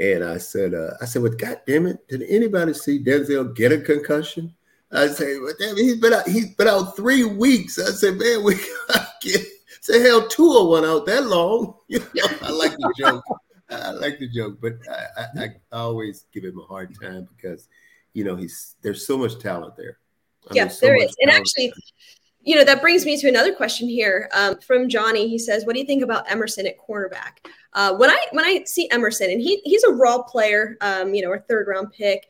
[0.00, 3.70] And I said, uh, I said, well, God damn it, did anybody see Denzel get
[3.70, 4.52] a concussion?
[4.90, 7.78] I say, well, damn he's been out, he's been out three weeks.
[7.78, 8.54] I said, man, we
[9.20, 9.46] get
[9.84, 11.74] Say hell, Tua one out that long.
[11.88, 13.22] You know, I like the joke.
[13.68, 17.68] I like the joke, but I, I, I, always give him a hard time because
[18.14, 19.98] you know he's there's so much talent there.
[20.50, 21.70] I yes, so there is, and actually,
[22.40, 25.28] you know that brings me to another question here um, from Johnny.
[25.28, 27.44] He says, "What do you think about Emerson at cornerback?"
[27.74, 31.20] Uh, when I when I see Emerson, and he he's a raw player, um, you
[31.20, 32.26] know, a third round pick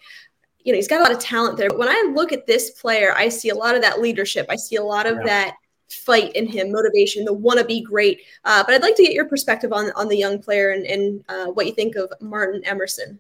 [0.65, 1.69] you know, he's got a lot of talent there.
[1.69, 4.47] But when I look at this player, I see a lot of that leadership.
[4.49, 5.25] I see a lot of yeah.
[5.27, 5.57] that
[5.89, 8.23] fight in him, motivation, the want to be great.
[8.45, 11.25] Uh, but I'd like to get your perspective on on the young player and, and
[11.29, 13.19] uh, what you think of Martin Emerson.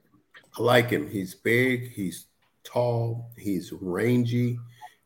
[0.58, 1.08] I like him.
[1.08, 1.92] He's big.
[1.92, 2.26] He's
[2.62, 3.30] tall.
[3.36, 4.58] He's rangy.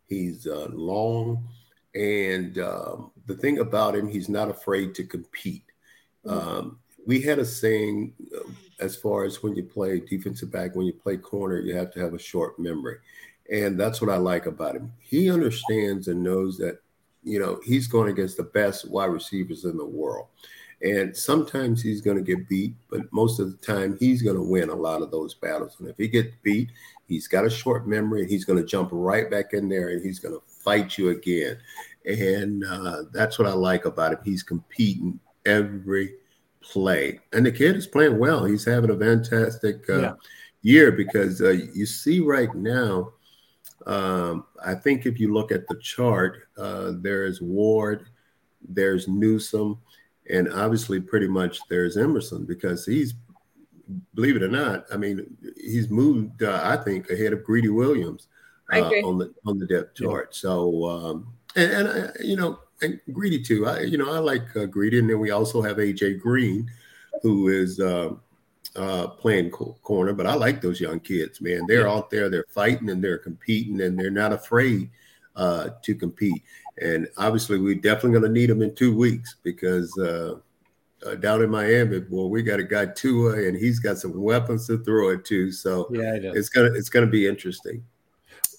[0.06, 1.48] He's uh, long.
[1.94, 5.64] And um, the thing about him, he's not afraid to compete.
[6.24, 6.48] Mm-hmm.
[6.48, 10.86] Um, we had a saying uh, as far as when you play defensive back, when
[10.86, 12.98] you play corner, you have to have a short memory.
[13.50, 14.92] And that's what I like about him.
[15.00, 16.78] He understands and knows that,
[17.22, 20.28] you know, he's going against the best wide receivers in the world.
[20.80, 24.42] And sometimes he's going to get beat, but most of the time he's going to
[24.42, 25.76] win a lot of those battles.
[25.80, 26.70] And if he gets beat,
[27.08, 30.04] he's got a short memory and he's going to jump right back in there and
[30.04, 31.58] he's going to fight you again.
[32.04, 34.18] And uh, that's what I like about him.
[34.24, 36.14] He's competing every
[36.60, 37.18] play.
[37.32, 38.44] And the kid is playing well.
[38.44, 40.12] He's having a fantastic uh, yeah.
[40.62, 43.14] year because uh, you see right now,
[43.86, 48.06] um, I think if you look at the chart, uh, there's Ward,
[48.68, 49.78] there's Newsome,
[50.30, 53.14] and obviously pretty much there's Emerson because he's
[54.14, 58.28] believe it or not, I mean, he's moved, uh, I think, ahead of Greedy Williams
[58.72, 60.30] uh, on the on the depth chart.
[60.32, 60.38] Yeah.
[60.38, 63.66] So, um, and, and uh, you know, and Greedy too.
[63.66, 66.70] I, you know, I like uh, Greedy, and then we also have AJ Green,
[67.22, 68.10] who is uh,
[68.78, 70.12] uh, playing co- corner.
[70.12, 71.66] But I like those young kids, man.
[71.66, 71.92] They're yeah.
[71.92, 74.90] out there, they're fighting, and they're competing, and they're not afraid
[75.36, 76.42] uh, to compete.
[76.80, 80.36] And obviously, we're definitely going to need them in two weeks because uh,
[81.04, 84.66] uh, down in Miami, well, we got a guy Tua, and he's got some weapons
[84.68, 85.52] to throw it to.
[85.52, 87.84] So yeah, it's gonna it's gonna be interesting.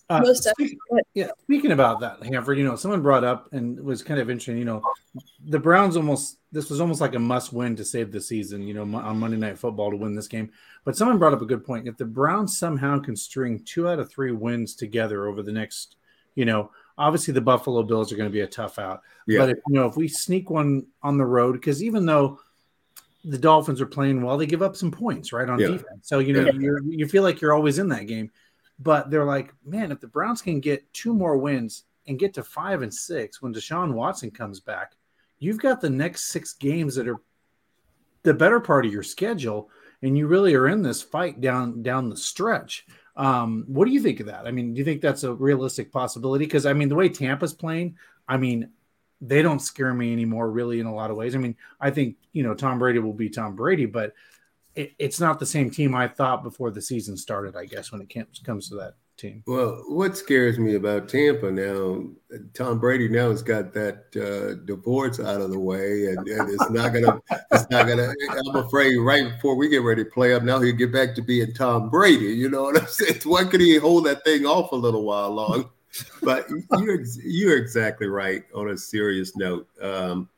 [0.10, 0.80] Uh, speaking,
[1.13, 4.58] yeah, speaking about that, Hanford, you know, someone brought up and was kind of interesting.
[4.58, 4.82] You know,
[5.45, 8.67] the Browns almost this was almost like a must win to save the season.
[8.67, 10.52] You know, on Monday Night Football to win this game.
[10.84, 11.88] But someone brought up a good point.
[11.88, 15.98] If the Browns somehow can string two out of three wins together over the next,
[16.34, 19.02] you know, obviously the Buffalo Bills are going to be a tough out.
[19.28, 19.39] Yeah.
[19.39, 22.39] But if, you know, if we sneak one on the road, because even though
[23.26, 25.67] the Dolphins are playing well, they give up some points right on yeah.
[25.67, 26.08] defense.
[26.08, 26.52] So you know yeah.
[26.54, 28.32] you you feel like you're always in that game.
[28.80, 32.44] But they're like, man, if the Browns can get two more wins and get to
[32.44, 34.94] five and six when Deshaun Watson comes back,
[35.38, 37.22] you've got the next six games that are
[38.24, 39.70] the better part of your schedule,
[40.02, 42.86] and you really are in this fight down down the stretch.
[43.15, 44.48] Um, what do you think of that?
[44.48, 46.46] I mean, do you think that's a realistic possibility?
[46.46, 48.70] Because I mean, the way Tampa's playing, I mean,
[49.22, 51.36] they don't scare me anymore, really, in a lot of ways.
[51.36, 54.13] I mean, I think you know Tom Brady will be Tom Brady, but
[54.80, 57.56] it, it's not the same team I thought before the season started.
[57.56, 58.13] I guess when it
[58.46, 59.44] comes to that team.
[59.46, 62.06] Well, what scares me about Tampa now,
[62.54, 66.70] Tom Brady now has got that uh, divorce out of the way, and, and it's
[66.70, 67.20] not gonna,
[67.52, 68.13] it's not gonna.
[68.30, 71.22] I'm afraid right before we get ready to play up, now he'll get back to
[71.22, 72.28] being Tom Brady.
[72.28, 73.20] You know what I'm saying?
[73.26, 75.70] Why could he hold that thing off a little while long?
[76.24, 78.44] But you're you're exactly right.
[78.56, 80.30] On a serious note, um,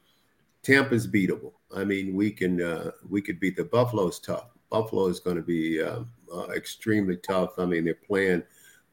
[0.63, 1.51] Tampa's beatable.
[1.75, 4.49] I mean, we can uh, we could beat the Buffalo's tough.
[4.69, 6.01] Buffalo is going to be uh,
[6.33, 7.57] uh, extremely tough.
[7.57, 8.43] I mean, they're playing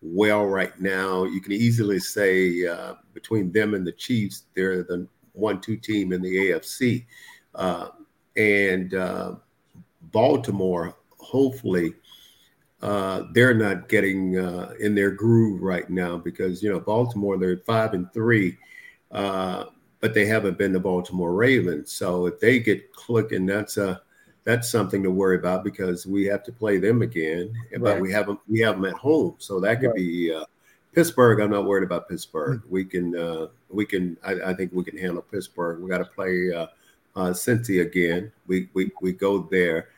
[0.03, 1.25] well right now.
[1.25, 6.21] You can easily say uh, between them and the Chiefs, they're the one-two team in
[6.21, 7.07] the AFC,
[7.55, 7.89] uh,
[8.37, 9.35] and uh,
[10.03, 10.97] Baltimore.
[11.19, 11.95] Hopefully,
[12.81, 14.35] they're not getting
[14.81, 18.57] in their groove right now because you know Baltimore they're five and three,
[20.01, 21.93] but they haven't been the Baltimore Ravens.
[21.93, 24.01] So if they get clicking, that's a
[24.45, 27.81] that's something to worry about because we have to play them again, right.
[27.81, 29.97] but we have them we have them at home, so that could right.
[29.97, 30.45] be uh,
[30.95, 31.41] Pittsburgh.
[31.41, 32.61] I'm not worried about Pittsburgh.
[32.61, 32.73] Mm-hmm.
[32.73, 35.81] We can uh, we can I, I, think we can handle Pittsburgh.
[35.81, 36.67] We got to play uh,
[37.15, 38.33] uh, Cincy again.
[38.47, 39.89] We we we go there,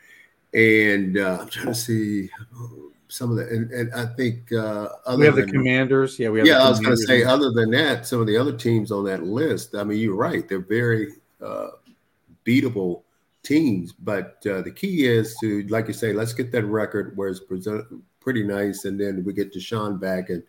[0.53, 2.29] and uh, I'm trying to see
[3.11, 6.17] some of the and, and I think uh, other we have than, the Commanders.
[6.17, 6.47] Yeah, we have.
[6.47, 9.03] Yeah, I was going to say other than that, some of the other teams on
[9.05, 9.75] that list.
[9.75, 10.47] I mean, you're right.
[10.47, 11.71] They're very uh,
[12.45, 13.03] beatable
[13.43, 13.91] teams.
[13.91, 17.41] But uh, the key is to, like you say, let's get that record where it's
[17.41, 17.85] present,
[18.21, 20.41] pretty nice, and then we get Deshaun back, and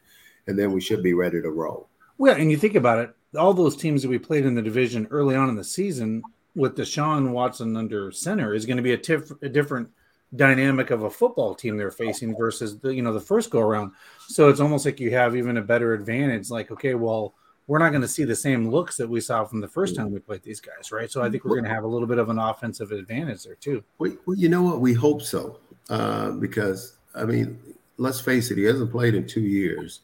[0.47, 1.89] and then we should be ready to roll.
[2.19, 5.09] Well, and you think about it, all those teams that we played in the division
[5.11, 6.23] early on in the season
[6.55, 9.89] with Deshaun Watson under center is going to be a, tif- a different
[10.35, 13.93] dynamic of a football team they're facing versus the you know the first go around.
[14.29, 16.51] So it's almost like you have even a better advantage.
[16.51, 17.35] Like, okay, well,
[17.67, 20.11] we're not going to see the same looks that we saw from the first time
[20.11, 21.11] we played these guys, right?
[21.11, 23.55] So I think we're going to have a little bit of an offensive advantage there
[23.55, 23.85] too.
[23.99, 24.81] Well, you know what?
[24.81, 25.59] We hope so,
[25.91, 27.59] uh, because I mean,
[27.99, 30.01] let's face it, he hasn't played in two years,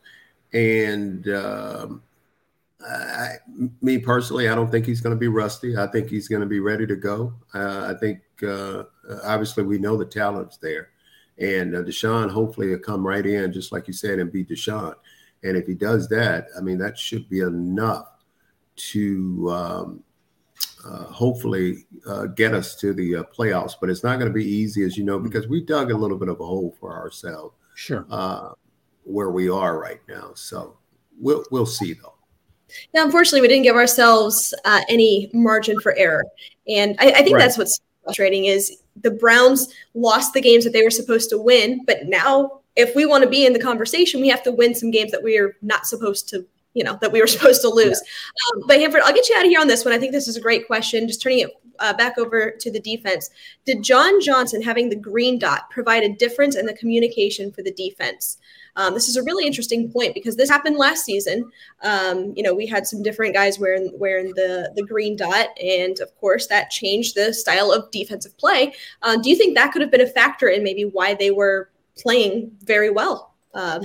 [0.52, 2.02] and um,
[2.80, 3.34] I,
[3.82, 5.76] me personally, I don't think he's going to be rusty.
[5.76, 7.34] I think he's going to be ready to go.
[7.54, 8.84] Uh, I think uh,
[9.24, 10.90] obviously we know the talent's there,
[11.38, 14.94] and uh, Deshaun hopefully will come right in, just like you said, and be Deshaun.
[15.42, 18.08] And if he does that, I mean, that should be enough
[18.76, 20.04] to um,
[20.84, 23.74] uh, hopefully uh, get us to the uh, playoffs.
[23.80, 26.18] But it's not going to be easy, as you know, because we dug a little
[26.18, 27.54] bit of a hole for ourselves.
[27.74, 28.06] Sure.
[28.10, 28.50] Uh,
[29.04, 30.32] where we are right now.
[30.34, 30.76] So
[31.18, 32.14] we'll we'll see though.
[32.94, 36.24] Yeah, unfortunately, we didn't give ourselves uh, any margin for error,
[36.66, 37.40] and I, I think right.
[37.40, 41.84] that's what's frustrating is the Browns lost the games that they were supposed to win,
[41.86, 44.90] but now if we want to be in the conversation, we have to win some
[44.90, 48.00] games that we are not supposed to you know that we were supposed to lose.
[48.00, 48.60] Yeah.
[48.60, 49.92] Um, but Hanford, I'll get you out of here on this one.
[49.92, 51.08] I think this is a great question.
[51.08, 51.50] Just turning it
[51.80, 53.30] uh, back over to the defense.
[53.64, 57.72] Did John Johnson having the green dot provide a difference in the communication for the
[57.72, 58.38] defense?
[58.78, 61.50] Um, this is a really interesting point because this happened last season.
[61.82, 65.98] Um, you know, we had some different guys wearing wearing the the green dot, and
[66.00, 68.72] of course that changed the style of defensive play.
[69.02, 71.70] Uh, do you think that could have been a factor in maybe why they were
[71.98, 73.34] playing very well?
[73.52, 73.82] Um,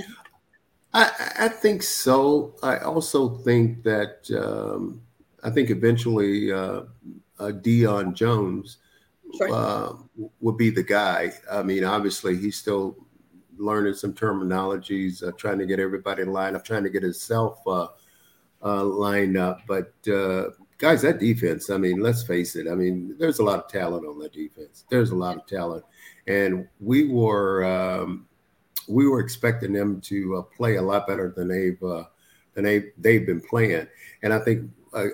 [0.92, 2.54] I, I, think so.
[2.62, 5.02] I also think that um,
[5.42, 6.82] I think eventually uh,
[7.40, 8.78] uh, Deion Jones
[9.36, 9.52] sure.
[9.52, 9.92] uh,
[10.40, 11.32] would be the guy.
[11.50, 12.96] I mean, obviously he's still
[13.58, 17.88] learning some terminologies, uh, trying to get everybody lined up, trying to get himself uh,
[18.62, 19.60] uh, lined up.
[19.66, 22.66] But uh, guys, that defense, I mean, let's face it.
[22.68, 24.84] I mean, there's a lot of talent on that defense.
[24.90, 25.84] There's a lot of talent.
[26.26, 28.26] And we were um,
[28.88, 32.04] we were expecting them to uh, play a lot better than they've uh,
[32.54, 33.86] than they they've been playing.
[34.22, 34.70] And I think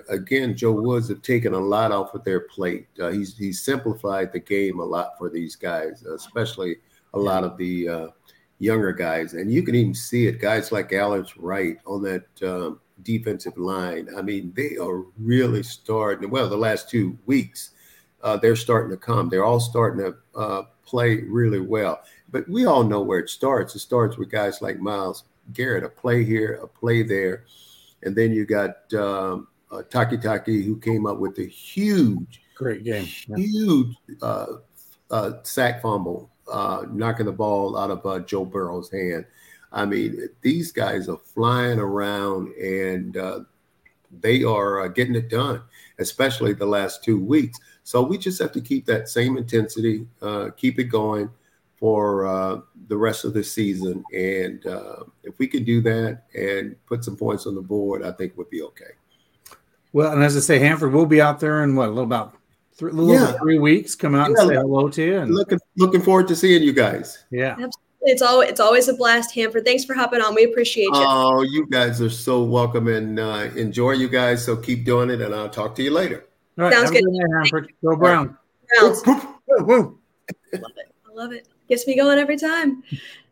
[0.09, 2.87] again, Joe Woods have taken a lot off of their plate.
[2.95, 6.77] he's he's simplified the game a lot for these guys, especially
[7.13, 8.11] a lot of the
[8.61, 10.39] younger guys, and you can even see it.
[10.39, 14.07] Guys like Alex Wright on that um, defensive line.
[14.15, 16.29] I mean, they are really starting.
[16.29, 17.71] Well, the last two weeks,
[18.21, 19.29] uh, they're starting to come.
[19.29, 22.01] They're all starting to uh, play really well.
[22.29, 23.75] But we all know where it starts.
[23.75, 27.45] It starts with guys like Myles Garrett, a play here, a play there,
[28.03, 33.05] and then you got um, uh, Takitaki, who came up with a huge, great game,
[33.05, 34.45] huge uh,
[35.09, 39.25] uh, sack fumble uh, knocking the ball out of uh, Joe Burrow's hand.
[39.71, 43.39] I mean, these guys are flying around and uh,
[44.19, 45.61] they are uh, getting it done,
[45.99, 47.57] especially the last two weeks.
[47.83, 51.29] So we just have to keep that same intensity, uh, keep it going
[51.77, 54.03] for the rest of the season.
[54.13, 54.61] And
[55.23, 58.47] if we can do that and put some points on the board, I think we'll
[58.51, 58.91] be okay.
[59.93, 62.35] Well, and as I say, Hanford will be out there in what a little about
[62.81, 63.33] three, little yeah.
[63.33, 63.93] three weeks.
[63.93, 65.19] Come out yeah, and say hello to you.
[65.19, 67.25] And looking looking forward to seeing you guys.
[67.29, 67.51] Yeah.
[67.51, 67.71] Absolutely.
[68.03, 69.63] It's always it's always a blast, Hanford.
[69.63, 70.33] Thanks for hopping on.
[70.33, 70.91] We appreciate you.
[70.93, 74.43] Oh, you guys are so welcome and uh, enjoy you guys.
[74.43, 76.25] So keep doing it, and I'll talk to you later.
[76.57, 77.03] All right, Sounds good.
[77.03, 77.71] good Hanford.
[77.85, 78.35] Go Brown.
[78.79, 79.03] Browns.
[79.05, 79.93] I love
[80.77, 80.91] it.
[81.07, 81.47] I love it.
[81.69, 82.81] Gets me going every time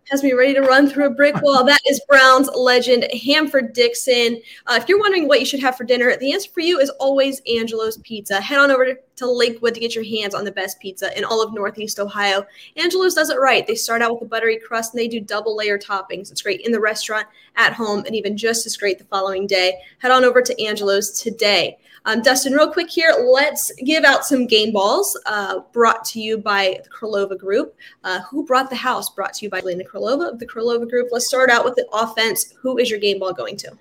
[0.09, 1.63] has me ready to run through a brick wall.
[1.63, 4.41] That is Browns legend Hanford Dixon.
[4.65, 6.89] Uh, if you're wondering what you should have for dinner, the answer for you is
[6.99, 8.41] always Angelo's Pizza.
[8.41, 11.43] Head on over to Lakewood to get your hands on the best pizza in all
[11.43, 12.43] of Northeast Ohio.
[12.75, 13.67] Angelo's does it right.
[13.67, 16.31] They start out with a buttery crust and they do double layer toppings.
[16.31, 19.79] It's great in the restaurant, at home, and even just as great the following day.
[19.99, 21.77] Head on over to Angelo's today.
[22.05, 26.37] Um, Dustin, real quick here, let's give out some game balls uh, brought to you
[26.37, 27.75] by the Kralova Group.
[28.03, 29.09] Uh, who brought the house?
[29.09, 31.09] Brought to you by Lena Kralova of the Kralova Group.
[31.11, 32.53] Let's start out with the offense.
[32.61, 33.71] Who is your game ball going to?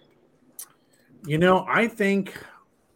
[1.26, 2.34] You know, I think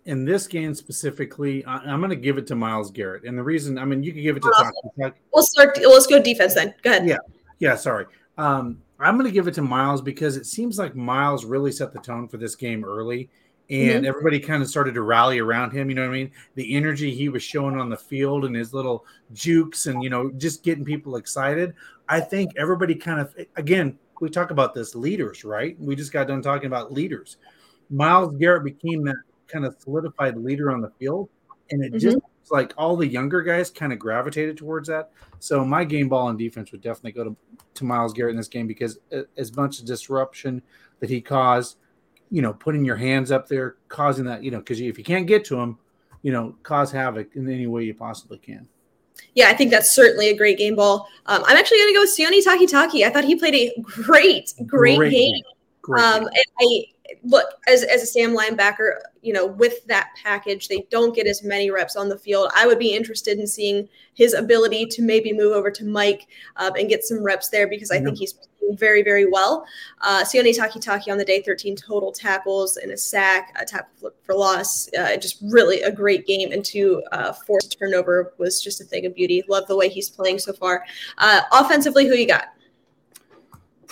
[0.04, 3.24] in this game specifically, I, am going to give it to Myles Garrett.
[3.24, 5.12] And the reason, I mean, you could give it to awesome.
[5.32, 5.78] We'll start.
[5.80, 6.74] Let's go defense then.
[6.82, 7.06] Go ahead.
[7.06, 7.18] Yeah.
[7.58, 7.76] Yeah.
[7.76, 8.06] Sorry.
[8.38, 11.92] Um, I'm going to give it to Myles because it seems like Myles really set
[11.92, 13.28] the tone for this game early
[13.72, 14.04] and mm-hmm.
[14.04, 15.88] everybody kind of started to rally around him.
[15.88, 16.30] You know what I mean?
[16.56, 20.30] The energy he was showing on the field and his little jukes and, you know,
[20.32, 21.72] just getting people excited.
[22.06, 25.80] I think everybody kind of, again, we talk about this leaders, right?
[25.80, 27.38] We just got done talking about leaders.
[27.88, 29.16] Myles Garrett became that
[29.48, 31.30] kind of solidified leader on the field.
[31.70, 31.98] And it mm-hmm.
[31.98, 32.18] just
[32.50, 35.12] like all the younger guys kind of gravitated towards that.
[35.38, 37.36] So my game ball and defense would definitely go to,
[37.72, 38.98] to Myles Garrett in this game because
[39.38, 40.60] as much disruption
[41.00, 41.78] that he caused,
[42.32, 45.26] you know, putting your hands up there, causing that, you know, because if you can't
[45.26, 45.78] get to them,
[46.22, 48.66] you know, cause havoc in any way you possibly can.
[49.34, 51.06] Yeah, I think that's certainly a great game ball.
[51.26, 53.06] Um, I'm actually going to go with Sione Takitaki.
[53.06, 55.34] I thought he played a great, great, great game.
[55.34, 55.42] game.
[55.82, 56.30] Great um, game.
[56.58, 56.84] I
[57.22, 61.42] look as, as a Sam linebacker, you know, with that package, they don't get as
[61.42, 62.50] many reps on the field.
[62.54, 66.74] I would be interested in seeing his ability to maybe move over to Mike um,
[66.76, 68.04] and get some reps there because I yeah.
[68.04, 68.34] think he's
[68.70, 69.66] very, very well.
[70.00, 74.34] Uh, Sione Takitaki on the day, 13 total tackles and a sack, a tackle for
[74.34, 74.88] loss.
[74.96, 76.52] Uh, just really a great game.
[76.52, 79.42] And to uh, force turnover was just a thing of beauty.
[79.48, 80.84] Love the way he's playing so far.
[81.18, 82.48] Uh, offensively, who you got?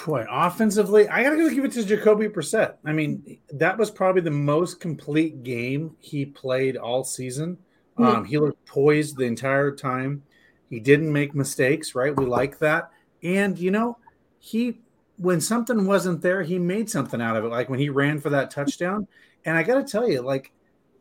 [0.07, 2.77] Boy, offensively, I gotta give it to Jacoby Brissett.
[2.85, 7.59] I mean, that was probably the most complete game he played all season.
[7.99, 8.05] Mm-hmm.
[8.05, 10.23] Um, he looked poised the entire time.
[10.71, 12.17] He didn't make mistakes, right?
[12.17, 12.91] We like that.
[13.23, 13.99] And you know,
[14.39, 14.81] he
[15.21, 17.49] when something wasn't there, he made something out of it.
[17.49, 19.07] Like when he ran for that touchdown,
[19.45, 20.53] And I got to tell you, like,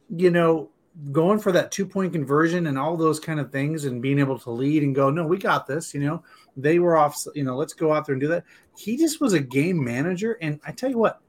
[0.10, 0.70] you know,
[1.12, 4.38] going for that two point conversion and all those kind of things and being able
[4.40, 6.24] to lead and go, no, we got this, you know,
[6.62, 8.44] they were off, you know, let's go out there and do that.
[8.78, 10.38] He just was a game manager.
[10.42, 11.22] And I tell you what,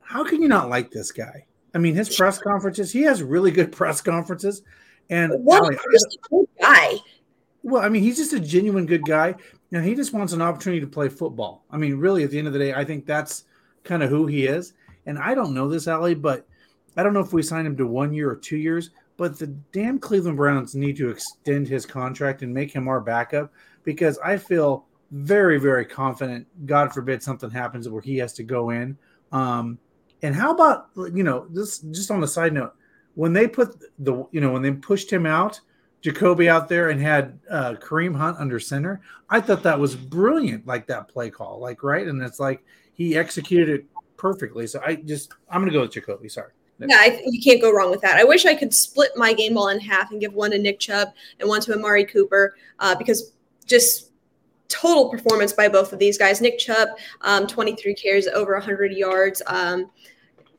[0.00, 1.46] how can you not like this guy?
[1.74, 4.62] I mean, his press conferences, he has really good press conferences.
[5.08, 6.94] And what a good guy.
[7.62, 9.34] Well, I mean, he's just a genuine good guy.
[9.72, 11.64] And he just wants an opportunity to play football.
[11.70, 13.44] I mean, really, at the end of the day, I think that's
[13.84, 14.72] kind of who he is.
[15.06, 16.46] And I don't know this, Allie, but
[16.96, 18.90] I don't know if we sign him to one year or two years.
[19.16, 23.52] But the damn Cleveland Browns need to extend his contract and make him our backup
[23.84, 26.46] because I feel very, very confident.
[26.66, 28.96] God forbid something happens where he has to go in.
[29.32, 29.78] Um,
[30.22, 31.78] and how about you know this?
[31.78, 32.74] Just on the side note,
[33.14, 35.60] when they put the you know when they pushed him out,
[36.02, 39.00] Jacoby out there and had uh, Kareem Hunt under center,
[39.30, 40.66] I thought that was brilliant.
[40.66, 42.62] Like that play call, like right, and it's like
[42.92, 44.66] he executed it perfectly.
[44.66, 46.28] So I just I'm gonna go with Jacoby.
[46.28, 46.52] Sorry.
[46.78, 48.16] Yeah, I, you can't go wrong with that.
[48.16, 50.80] I wish I could split my game ball in half and give one to Nick
[50.80, 51.08] Chubb
[51.38, 53.32] and one to Amari Cooper uh, because
[53.70, 54.10] just
[54.68, 56.40] total performance by both of these guys.
[56.40, 56.88] Nick Chubb,
[57.22, 59.42] um, 23 carries, over 100 yards.
[59.46, 59.90] Um,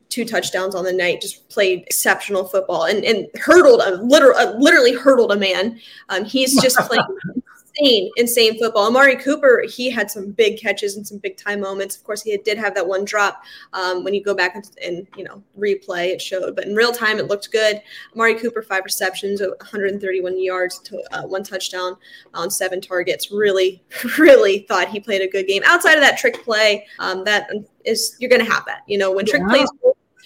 [0.08, 4.52] two touchdowns on the night, just played exceptional football and, and hurdled a literal, uh,
[4.58, 5.80] literally hurdled a man.
[6.10, 7.02] Um, he's just playing
[7.76, 8.86] insane, insane football.
[8.86, 11.96] Amari Cooper, he had some big catches and some big time moments.
[11.96, 13.42] Of course, he did have that one drop.
[13.72, 16.92] Um, when you go back and, and, you know replay, it showed, but in real
[16.92, 17.82] time, it looked good.
[18.14, 21.96] Amari Cooper, five receptions, 131 yards, to, uh, one touchdown
[22.34, 23.30] on seven targets.
[23.30, 23.82] Really,
[24.18, 25.62] really thought he played a good game.
[25.64, 27.50] Outside of that trick play, um, that
[27.84, 28.82] is you're going to have that.
[28.86, 29.68] You know, when trick plays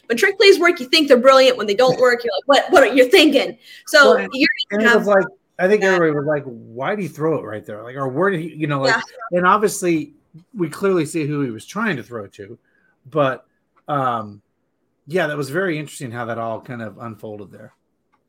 [0.07, 1.57] when trick plays work, you think they're brilliant.
[1.57, 2.73] When they don't work, you're like, what?
[2.73, 3.59] What are you thinking?
[3.87, 5.27] So well, you're gonna have like
[5.59, 7.83] I think everybody was like, why did he throw it right there?
[7.83, 9.39] Like, or where did he, you know, like, yeah.
[9.39, 10.13] and obviously
[10.55, 12.59] we clearly see who he was trying to throw to,
[13.07, 13.47] but
[13.89, 14.43] um,
[15.07, 17.73] yeah, that was very interesting how that all kind of unfolded there.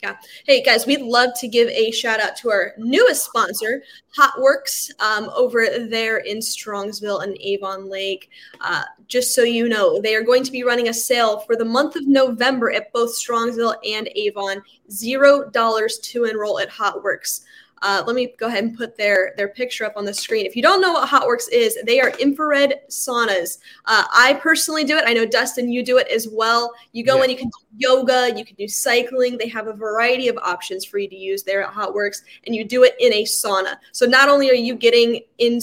[0.04, 0.16] Yeah.
[0.46, 3.82] Hey guys, we'd love to give a shout out to our newest sponsor,
[4.16, 8.30] Hotworks, um, over there in Strongsville and Avon Lake.
[8.62, 11.66] Uh, just so you know, they are going to be running a sale for the
[11.66, 14.62] month of November at both Strongsville and Avon.
[14.92, 17.42] Zero dollars to enroll at Hotworks.
[17.82, 20.46] Uh, let me go ahead and put their their picture up on the screen.
[20.46, 23.60] If you don't know what Hotworks is, they are infrared saunas.
[23.86, 25.04] Uh, I personally do it.
[25.06, 26.74] I know Dustin, you do it as well.
[26.92, 27.26] You go yeah.
[27.26, 29.38] in, you can do yoga, you can do cycling.
[29.38, 32.64] They have a variety of options for you to use there at Hotworks, and you
[32.64, 33.78] do it in a sauna.
[33.92, 35.60] So not only are you getting in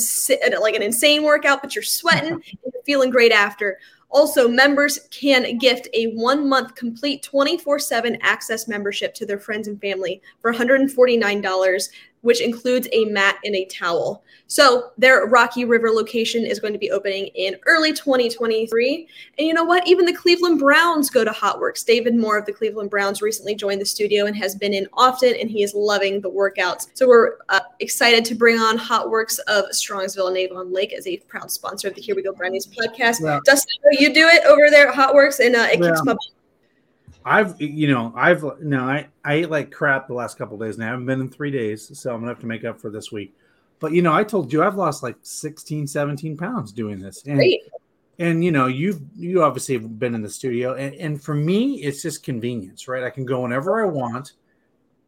[0.61, 2.33] like an insane workout, but you're sweating
[2.65, 3.79] and feeling great after.
[4.15, 9.67] Also, members can gift a one month complete 24 7 access membership to their friends
[9.67, 11.89] and family for $149
[12.25, 14.25] which includes a mat and a towel.
[14.47, 19.07] So their Rocky River location is going to be opening in early 2023.
[19.39, 19.87] And you know what?
[19.87, 21.85] Even the Cleveland Browns go to Hotworks.
[21.85, 25.35] David Moore of the Cleveland Browns recently joined the studio and has been in often,
[25.39, 26.89] and he is loving the workouts.
[26.95, 31.19] So we're uh, excited to bring on Hotworks of Strongsville and Avon Lake as a
[31.29, 33.21] proud sponsor of the Here We Go Brownies podcast.
[33.23, 33.39] Yeah.
[33.45, 35.91] Dustin, you do it over there at Hotworks, and uh, it yeah.
[35.91, 36.17] keeps my
[37.25, 40.89] I've you know I've no I I ate like crap the last couple days now.
[40.89, 43.11] I haven't been in three days, so I'm gonna have to make up for this
[43.11, 43.35] week.
[43.81, 47.23] But you know I told you I've lost like 16, 17 pounds doing this.
[47.25, 47.63] And, Great.
[48.19, 51.77] And you know you've you obviously have been in the studio, and, and for me
[51.77, 53.03] it's just convenience, right?
[53.03, 54.33] I can go whenever I want.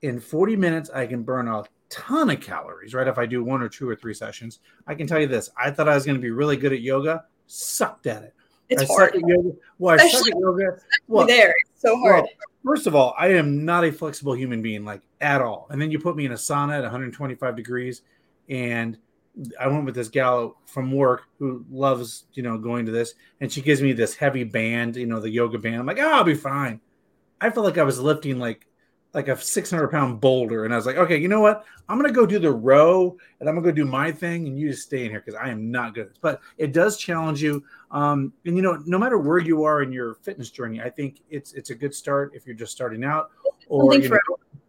[0.02, 3.08] In 40 minutes, I can burn a ton of calories, right?
[3.08, 5.70] If I do one or two or three sessions, I can tell you this: I
[5.70, 8.34] thought I was going to be really good at yoga, sucked at it.
[8.68, 9.14] It's I hard.
[9.14, 9.52] Yoga.
[9.78, 10.78] Well, I suck at yoga.
[11.08, 12.24] Well, there, so hard.
[12.24, 12.28] Well,
[12.64, 15.66] first of all, I am not a flexible human being, like at all.
[15.70, 18.02] And then you put me in a sauna at 125 degrees,
[18.48, 18.98] and
[19.60, 23.52] I went with this gal from work who loves, you know, going to this, and
[23.52, 25.76] she gives me this heavy band, you know, the yoga band.
[25.76, 26.80] I'm like, oh, I'll be fine.
[27.40, 28.66] I felt like I was lifting like
[29.14, 30.64] like a 600 pound boulder.
[30.64, 31.64] And I was like, okay, you know what?
[31.88, 34.46] I'm going to go do the row and I'm going to go do my thing
[34.46, 36.10] and you just stay in here because I am not good.
[36.20, 37.64] But it does challenge you.
[37.90, 41.22] Um, and, you know, no matter where you are in your fitness journey, I think
[41.30, 43.30] it's it's a good start if you're just starting out.
[43.68, 44.18] Or, you know,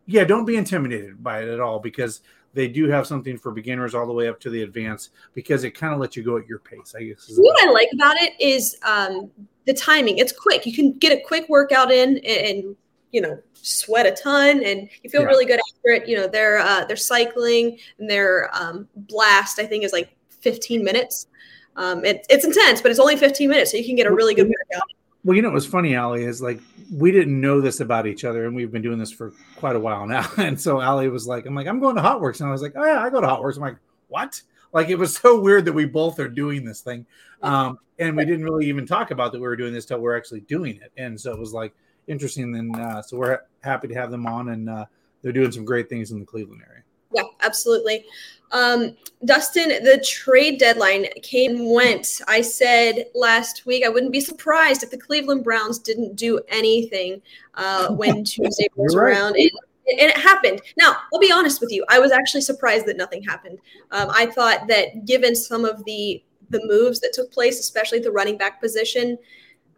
[0.05, 2.21] yeah, don't be intimidated by it at all because
[2.53, 5.71] they do have something for beginners all the way up to the advanced because it
[5.71, 6.95] kind of lets you go at your pace.
[6.97, 7.31] I guess.
[7.35, 9.29] What I like about it is um,
[9.65, 10.17] the timing.
[10.17, 10.65] It's quick.
[10.65, 12.75] You can get a quick workout in and
[13.17, 15.27] you know sweat a ton and you feel yeah.
[15.27, 16.07] really good after it.
[16.07, 20.83] You know their uh, their cycling and their um, blast i think is like 15
[20.83, 21.27] minutes.
[21.75, 24.35] Um, it, it's intense but it's only 15 minutes so you can get a really
[24.35, 24.87] good workout.
[25.23, 26.59] Well you know what's funny Allie is like
[26.93, 29.79] we didn't know this about each other and we've been doing this for quite a
[29.79, 30.29] while now.
[30.37, 32.39] And so Allie was like i'm like i'm going to hotworks.
[32.39, 33.55] And i was like oh yeah i go to hotworks.
[33.55, 33.77] I'm like
[34.09, 34.39] what?
[34.73, 37.07] Like it was so weird that we both are doing this thing.
[37.41, 40.15] Um, and we didn't really even talk about that we were doing this till we're
[40.15, 40.91] actually doing it.
[40.97, 41.73] And so it was like
[42.07, 42.51] interesting.
[42.51, 44.85] Then, uh, so we're happy to have them on and uh,
[45.21, 46.83] they're doing some great things in the Cleveland area.
[47.13, 48.05] Yeah, absolutely.
[48.51, 48.95] Um,
[49.25, 52.21] Dustin, the trade deadline came and went.
[52.27, 57.21] I said last week I wouldn't be surprised if the Cleveland Browns didn't do anything
[57.55, 59.11] uh, when Tuesday was right.
[59.11, 59.35] around.
[59.35, 59.51] And,
[59.99, 60.61] and, it happened.
[60.77, 61.83] Now, I'll be honest with you.
[61.89, 63.57] I was actually surprised that nothing happened.
[63.91, 68.11] Um, I thought that given some of the the moves that took place, especially the
[68.11, 69.17] running back position,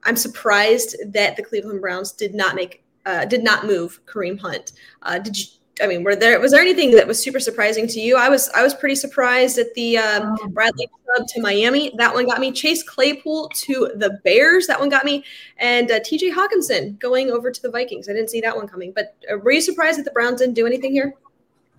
[0.04, 4.74] I'm surprised that the Cleveland Browns did not make uh, did not move Kareem Hunt.
[5.02, 5.46] Uh, did you
[5.82, 8.18] I mean, were there was there anything that was super surprising to you?
[8.18, 10.36] I was I was pretty surprised at the um.
[10.50, 11.92] Bradley Chubb to Miami.
[11.98, 12.52] That one got me.
[12.52, 14.68] Chase Claypool to the Bears.
[14.68, 15.24] That one got me.
[15.58, 16.32] And uh, T.J.
[16.32, 18.10] Hockenson going over to the Vikings.
[18.10, 18.92] I didn't see that one coming.
[18.94, 21.14] But uh, were you surprised that the Browns didn't do anything here?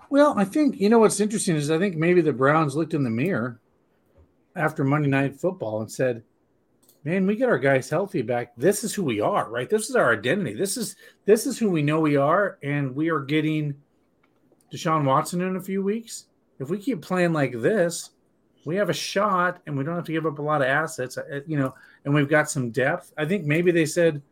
[0.08, 3.04] Well, I think you know what's interesting is I think maybe the Browns looked in
[3.04, 3.60] the mirror
[4.56, 6.22] after Monday Night Football and said,
[7.04, 9.96] man we get our guys healthy back this is who we are right this is
[9.96, 13.74] our identity this is this is who we know we are and we are getting
[14.70, 16.26] Deshaun Watson in a few weeks.
[16.58, 18.10] If we keep playing like this,
[18.64, 21.18] we have a shot and we don't have to give up a lot of assets,
[21.18, 21.74] uh, you know,
[22.04, 23.12] and we've got some depth.
[23.16, 24.22] I think maybe they said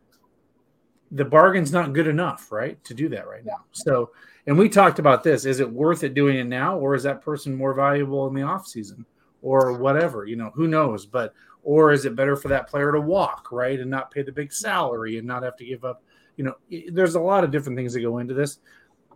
[1.11, 3.65] the bargain's not good enough, right, to do that right now.
[3.71, 4.11] So,
[4.45, 5.45] and we talked about this.
[5.45, 8.43] Is it worth it doing it now, or is that person more valuable in the
[8.43, 9.05] off season,
[9.41, 10.25] or whatever?
[10.25, 11.07] You know, who knows?
[11.07, 11.33] But
[11.69, 14.51] or is it better for that player to walk, right, and not pay the big
[14.51, 16.03] salary and not have to give up?
[16.37, 16.55] You know,
[16.91, 18.59] there's a lot of different things that go into this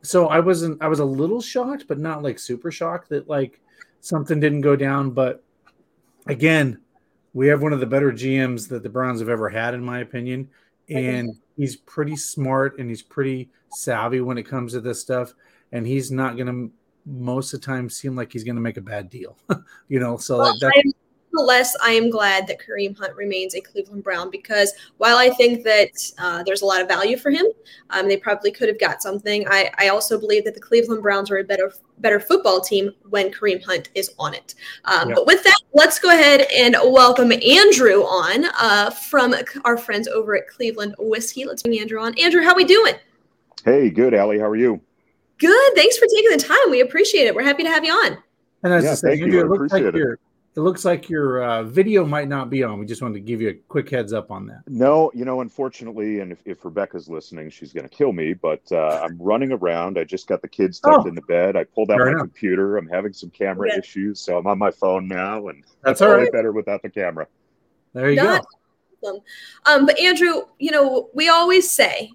[0.03, 3.61] so I wasn't I was a little shocked, but not like super shocked that like
[4.01, 5.11] something didn't go down.
[5.11, 5.43] But
[6.27, 6.79] again,
[7.33, 9.99] we have one of the better GMs that the Browns have ever had, in my
[9.99, 10.49] opinion.
[10.89, 15.33] And he's pretty smart and he's pretty savvy when it comes to this stuff.
[15.71, 16.67] And he's not gonna
[17.05, 19.37] most of the time seem like he's gonna make a bad deal.
[19.87, 20.93] you know, so well, that's
[21.33, 25.63] nonetheless, I am glad that Kareem Hunt remains a Cleveland Brown because while I think
[25.63, 27.45] that uh, there's a lot of value for him,
[27.89, 29.45] um, they probably could have got something.
[29.47, 33.31] I, I also believe that the Cleveland Browns are a better better football team when
[33.31, 34.55] Kareem Hunt is on it.
[34.85, 35.15] Um, yeah.
[35.15, 40.35] But with that, let's go ahead and welcome Andrew on uh, from our friends over
[40.35, 41.45] at Cleveland Whiskey.
[41.45, 42.17] Let's bring Andrew on.
[42.19, 42.95] Andrew, how we doing?
[43.63, 44.39] Hey, good, Allie.
[44.39, 44.81] How are you?
[45.37, 45.75] Good.
[45.75, 46.69] Thanks for taking the time.
[46.69, 47.35] We appreciate it.
[47.35, 48.17] We're happy to have you on.
[48.63, 50.19] And as yeah, I say, Andrew, it looks like you're
[50.55, 52.79] it looks like your uh, video might not be on.
[52.79, 54.61] We just wanted to give you a quick heads up on that.
[54.67, 58.33] No, you know, unfortunately, and if, if Rebecca's listening, she's going to kill me.
[58.33, 59.97] But uh, I'm running around.
[59.97, 61.55] I just got the kids tucked oh, the bed.
[61.55, 62.21] I pulled out my enough.
[62.21, 62.77] computer.
[62.77, 63.79] I'm having some camera yeah.
[63.79, 66.31] issues, so I'm on my phone now, and that's all right.
[66.31, 67.27] Better without the camera.
[67.93, 68.45] There you not
[69.03, 69.23] go.
[69.65, 72.11] Um, but Andrew, you know, we always say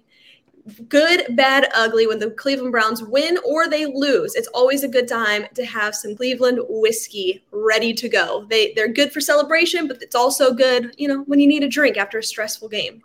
[0.89, 5.07] good, bad, ugly, when the Cleveland Browns win or they lose, it's always a good
[5.07, 8.45] time to have some Cleveland whiskey ready to go.
[8.49, 11.67] They they're good for celebration, but it's also good, you know, when you need a
[11.67, 13.01] drink after a stressful game.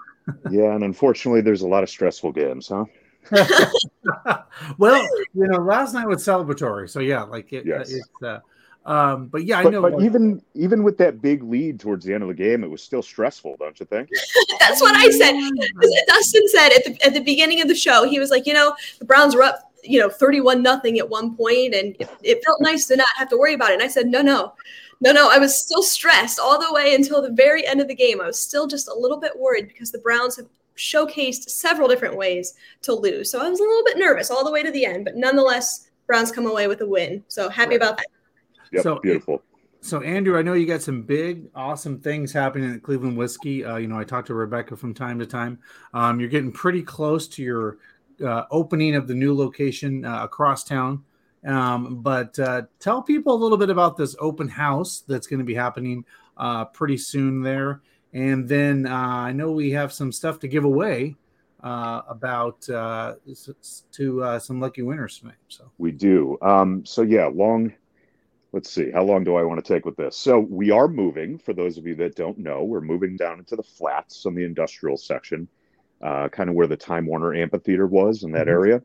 [0.51, 2.85] Yeah, and unfortunately, there's a lot of stressful games, huh?
[4.79, 5.03] well,
[5.35, 7.91] you know, last night was celebratory, so yeah, like it, yes.
[7.91, 8.23] it's.
[8.23, 8.41] Uh,
[8.87, 9.83] um, but yeah, I but, know.
[9.83, 12.71] But like, even even with that big lead towards the end of the game, it
[12.71, 14.11] was still stressful, don't you think?
[14.61, 15.33] That's what I said.
[16.07, 18.75] Dustin said at the, at the beginning of the show, he was like, you know,
[18.99, 22.61] the Browns were up, you know, thirty-one nothing at one point, and it, it felt
[22.61, 23.75] nice to not have to worry about it.
[23.75, 24.53] And I said, no, no,
[25.01, 25.31] no, no.
[25.31, 28.21] I was still stressed all the way until the very end of the game.
[28.21, 32.17] I was still just a little bit worried because the Browns have showcased several different
[32.17, 33.31] ways to lose.
[33.31, 35.89] So I was a little bit nervous all the way to the end, but nonetheless,
[36.07, 37.25] Browns come away with a win.
[37.29, 37.77] So happy right.
[37.77, 38.07] about that.
[38.73, 39.43] Yep, so, beautiful.
[39.85, 43.67] So, Andrew, I know you got some big, awesome things happening at Cleveland Whiskey.
[43.67, 45.59] Uh, you know, I talked to Rebecca from time to time.
[45.93, 47.77] Um, you're getting pretty close to your
[48.25, 51.05] uh, opening of the new location uh, across town.
[51.47, 55.45] Um, but uh, tell people a little bit about this open house that's going to
[55.45, 56.07] be happening
[56.39, 57.83] uh, pretty soon there.
[58.15, 61.17] And then uh, I know we have some stuff to give away
[61.61, 63.19] about to
[64.41, 65.35] some lucky winners tonight.
[65.49, 66.39] So we do.
[66.41, 67.75] Um, so yeah, long
[68.55, 70.17] let's see, how long do I want to take with this?
[70.17, 71.39] So we are moving.
[71.39, 74.45] For those of you that don't know, we're moving down into the flats on the
[74.45, 75.49] industrial section,
[76.01, 78.51] uh, kind of where the Time Warner Amphitheater was in that mm-hmm.
[78.51, 78.83] area.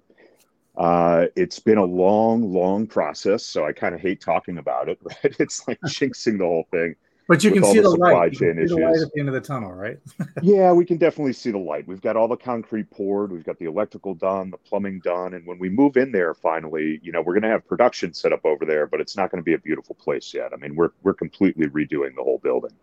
[0.75, 4.97] Uh, it's been a long, long process, so I kind of hate talking about it.
[5.03, 5.35] Right?
[5.39, 6.95] It's like jinxing the whole thing.
[7.29, 8.33] But you can see the light.
[8.33, 9.99] You can see the light at the end of the tunnel, right?
[10.41, 11.87] yeah, we can definitely see the light.
[11.87, 15.45] We've got all the concrete poured, we've got the electrical done, the plumbing done, and
[15.45, 18.43] when we move in there finally, you know, we're going to have production set up
[18.45, 20.53] over there, but it's not going to be a beautiful place yet.
[20.53, 22.73] I mean, we're we're completely redoing the whole building.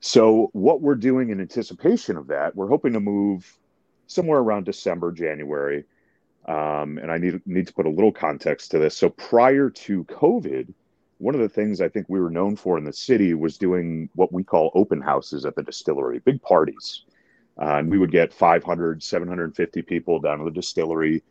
[0.00, 3.56] So, what we're doing in anticipation of that, we're hoping to move
[4.08, 5.84] somewhere around December, January.
[6.48, 8.96] Um, and I need need to put a little context to this.
[8.96, 10.74] So, prior to COVID,
[11.20, 14.08] one of the things I think we were known for in the city was doing
[14.14, 17.02] what we call open houses at the distillery, big parties.
[17.60, 21.22] Uh, and we would get 500, 750 people down to the distillery.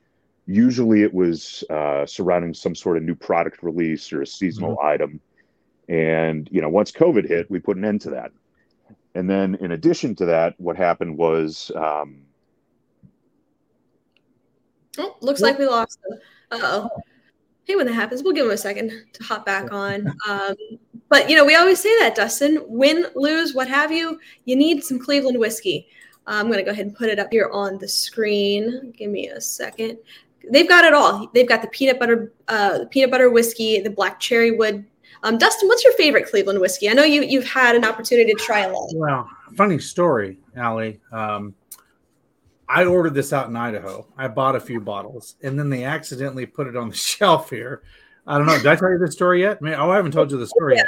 [0.46, 4.88] Usually it was uh, surrounding some sort of new product release or a seasonal mm-hmm.
[4.88, 5.20] item.
[5.88, 8.32] And, you know, once COVID hit, we put an end to that.
[9.16, 11.72] And then in addition to that, what happened was.
[11.76, 12.22] Um,
[15.00, 15.98] oh, looks like we lost.
[16.52, 16.90] Uh oh
[17.70, 20.12] hey, when that happens, we'll give him a second to hop back on.
[20.28, 20.56] Um,
[21.08, 22.64] but you know, we always say that, Dustin.
[22.68, 25.88] Win, lose, what have you, you need some Cleveland whiskey.
[26.28, 28.94] Uh, I'm going to go ahead and put it up here on the screen.
[28.96, 29.98] Give me a second.
[30.52, 31.32] They've got it all.
[31.34, 34.86] They've got the peanut butter, uh, peanut butter whiskey, the black cherry wood.
[35.24, 36.90] Um, Dustin, what's your favorite Cleveland whiskey?
[36.90, 38.90] I know you you've had an opportunity to try a lot.
[38.94, 41.00] Well, funny story, Allie.
[41.12, 41.56] Um,
[42.70, 44.08] I ordered this out in Idaho.
[44.16, 47.82] I bought a few bottles, and then they accidentally put it on the shelf here.
[48.28, 48.58] I don't know.
[48.58, 49.58] Did I tell you the story yet?
[49.64, 50.82] oh, I haven't told you the story yeah.
[50.82, 50.88] yet.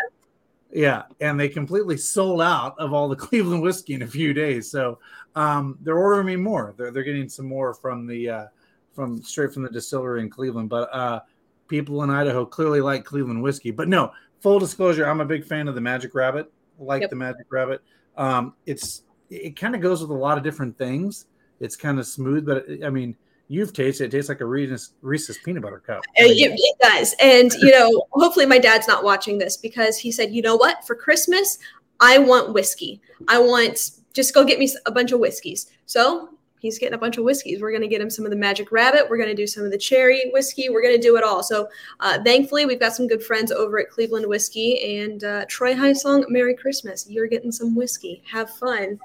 [0.73, 4.69] Yeah, and they completely sold out of all the Cleveland whiskey in a few days.
[4.69, 4.99] So
[5.35, 6.75] um, they're ordering me more.
[6.77, 8.45] They're they're getting some more from the uh,
[8.93, 10.69] from straight from the distillery in Cleveland.
[10.69, 11.21] But uh,
[11.67, 13.71] people in Idaho clearly like Cleveland whiskey.
[13.71, 16.51] But no, full disclosure, I'm a big fan of the Magic Rabbit.
[16.77, 17.09] Like yep.
[17.09, 17.81] the Magic Rabbit.
[18.15, 21.25] Um, it's it kind of goes with a lot of different things.
[21.61, 23.15] It's kind of smooth, but I mean,
[23.47, 24.07] you've tasted it.
[24.07, 26.03] it tastes like a Reese's, Reese's peanut butter cup.
[26.15, 27.15] It, it, does.
[27.21, 30.85] And, you know, hopefully my dad's not watching this because he said, you know what?
[30.85, 31.59] For Christmas,
[31.99, 33.01] I want whiskey.
[33.27, 35.69] I want, just go get me a bunch of whiskeys.
[35.85, 36.29] So
[36.61, 37.61] he's getting a bunch of whiskeys.
[37.61, 39.09] We're going to get him some of the Magic Rabbit.
[39.09, 40.69] We're going to do some of the cherry whiskey.
[40.69, 41.43] We're going to do it all.
[41.43, 41.67] So
[41.99, 45.93] uh, thankfully, we've got some good friends over at Cleveland Whiskey and uh, Troy High
[45.93, 46.23] Song.
[46.29, 47.05] Merry Christmas.
[47.09, 48.23] You're getting some whiskey.
[48.31, 48.99] Have fun.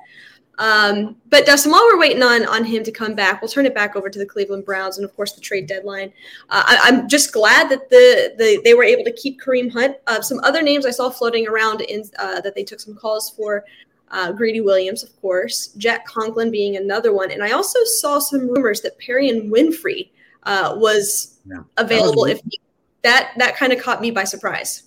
[0.58, 3.74] Um, but Dustin, while we're waiting on on him to come back, we'll turn it
[3.74, 6.12] back over to the Cleveland Browns and of course the trade deadline.
[6.48, 9.96] Uh, I, am just glad that the, the they were able to keep Kareem Hunt.
[10.06, 13.30] Uh, some other names I saw floating around in uh, that they took some calls
[13.30, 13.64] for.
[14.10, 18.48] Uh, Greedy Williams, of course, Jack Conklin being another one, and I also saw some
[18.48, 20.10] rumors that Perrion Winfrey
[20.44, 21.64] uh, was yeah.
[21.76, 22.24] available.
[22.24, 22.60] That was if he,
[23.02, 24.84] that that kind of caught me by surprise.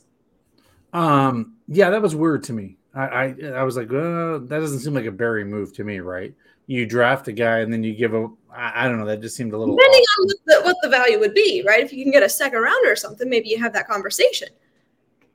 [0.93, 2.78] Um, yeah, that was weird to me.
[2.93, 6.33] I, I, I was like, that doesn't seem like a Berry move to me, right?
[6.67, 9.35] You draft a guy and then you give a, I, I don't know, that just
[9.35, 9.75] seemed a little.
[9.75, 10.19] Depending off.
[10.19, 11.83] on what the, what the value would be, right?
[11.83, 14.49] If you can get a second rounder or something, maybe you have that conversation.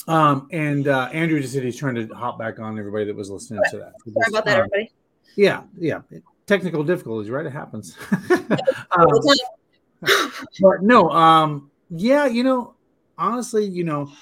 [0.06, 3.30] Um, and uh, Andrew just said he's trying to hop back on everybody that was
[3.30, 3.92] listening to that.
[4.04, 4.92] Sorry about that, um, everybody.
[5.36, 6.00] Yeah, yeah.
[6.46, 7.46] Technical difficulties, right?
[7.46, 7.96] It happens.
[8.90, 9.08] um,
[10.02, 12.74] but no, um, yeah, you know,
[13.16, 14.12] honestly, you know,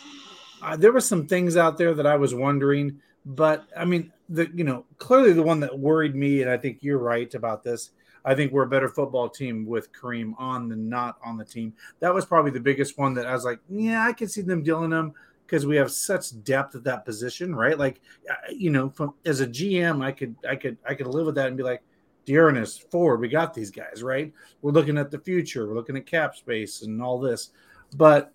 [0.63, 4.51] uh, there were some things out there that I was wondering but I mean, the
[4.55, 7.91] you know clearly the one that worried me, and I think you're right about this.
[8.25, 11.75] I think we're a better football team with Kareem on than not on the team.
[12.01, 14.63] That was probably the biggest one that I was like, yeah, I can see them
[14.63, 15.13] dealing them
[15.45, 17.79] because we have such depth at that position, right?
[17.79, 18.01] Like,
[18.31, 21.35] uh, you know, from as a GM, I could, I could, I could live with
[21.35, 21.83] that and be like,
[22.25, 24.33] D'Ernest, Ford, we got these guys, right?
[24.63, 27.51] We're looking at the future, we're looking at cap space and all this,
[27.97, 28.33] but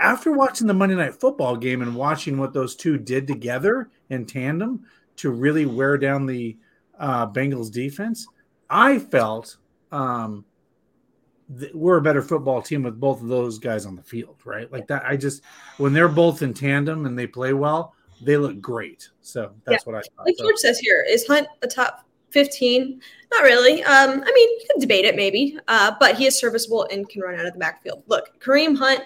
[0.00, 4.26] after watching the Monday Night Football game and watching what those two did together in
[4.26, 4.84] tandem
[5.16, 6.56] to really wear down the
[6.98, 8.26] uh, Bengals defense,
[8.68, 9.58] I felt
[9.92, 10.44] um,
[11.74, 14.70] we're a better football team with both of those guys on the field, right?
[14.72, 15.04] Like that.
[15.04, 15.42] I just
[15.78, 19.08] when they're both in tandem and they play well, they look great.
[19.20, 19.92] So that's yeah.
[19.92, 20.26] what I thought.
[20.26, 23.00] Like George says here, is Hunt a top 15?
[23.32, 23.82] Not really.
[23.82, 27.22] Um, I mean, you can debate it maybe, uh, but he is serviceable and can
[27.22, 28.02] run out of the backfield.
[28.06, 29.00] Look, Kareem Hunt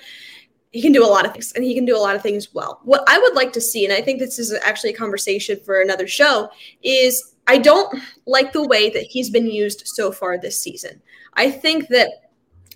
[0.75, 2.53] he can do a lot of things and he can do a lot of things
[2.53, 2.81] well.
[2.83, 5.81] What I would like to see, and I think this is actually a conversation for
[5.81, 6.51] another show,
[6.83, 11.01] is I don't like the way that he's been used so far this season.
[11.35, 12.09] I think that,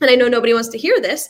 [0.01, 1.28] and I know nobody wants to hear this,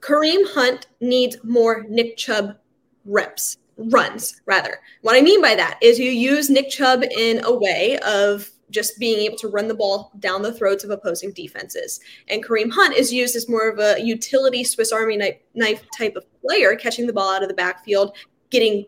[0.00, 2.56] Kareem Hunt needs more Nick Chubb
[3.04, 4.80] reps, runs rather.
[5.02, 8.98] What I mean by that is you use Nick Chubb in a way of just
[8.98, 12.00] being able to run the ball down the throats of opposing defenses.
[12.28, 15.16] And Kareem Hunt is used as more of a utility Swiss Army
[15.54, 18.16] knife, type of player, catching the ball out of the backfield,
[18.50, 18.84] getting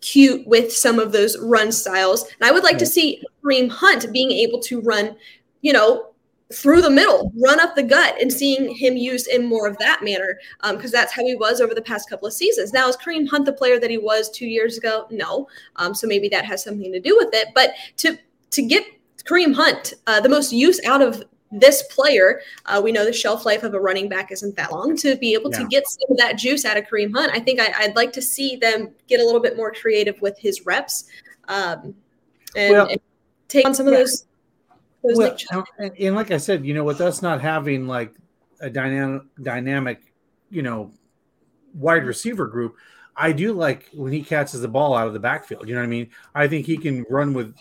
[0.00, 2.22] cute with some of those run styles.
[2.22, 5.16] And I would like to see Kareem Hunt being able to run,
[5.60, 6.06] you know,
[6.52, 10.02] through the middle, run up the gut, and seeing him used in more of that
[10.02, 10.38] manner,
[10.72, 12.72] because um, that's how he was over the past couple of seasons.
[12.72, 15.06] Now, is Kareem Hunt the player that he was two years ago?
[15.10, 15.46] No.
[15.76, 17.48] Um, so maybe that has something to do with it.
[17.54, 18.18] But to
[18.50, 18.84] to get
[19.24, 23.44] Kareem Hunt, uh, the most use out of this player, uh, we know the shelf
[23.44, 24.96] life of a running back isn't that long.
[24.98, 25.58] To be able yeah.
[25.58, 28.12] to get some of that juice out of Kareem Hunt, I think I, would like
[28.12, 31.06] to see them get a little bit more creative with his reps
[31.48, 31.94] um,
[32.56, 33.00] and, well, and,
[33.48, 34.26] take on some of those.
[35.02, 38.14] those well, and, and like I said, you know, with us not having like
[38.60, 40.00] a dynamic, dynamic,
[40.50, 40.92] you know,
[41.74, 42.76] wide receiver group,
[43.16, 45.68] I do like when he catches the ball out of the backfield.
[45.68, 46.10] You know what I mean?
[46.34, 47.54] I think he can run with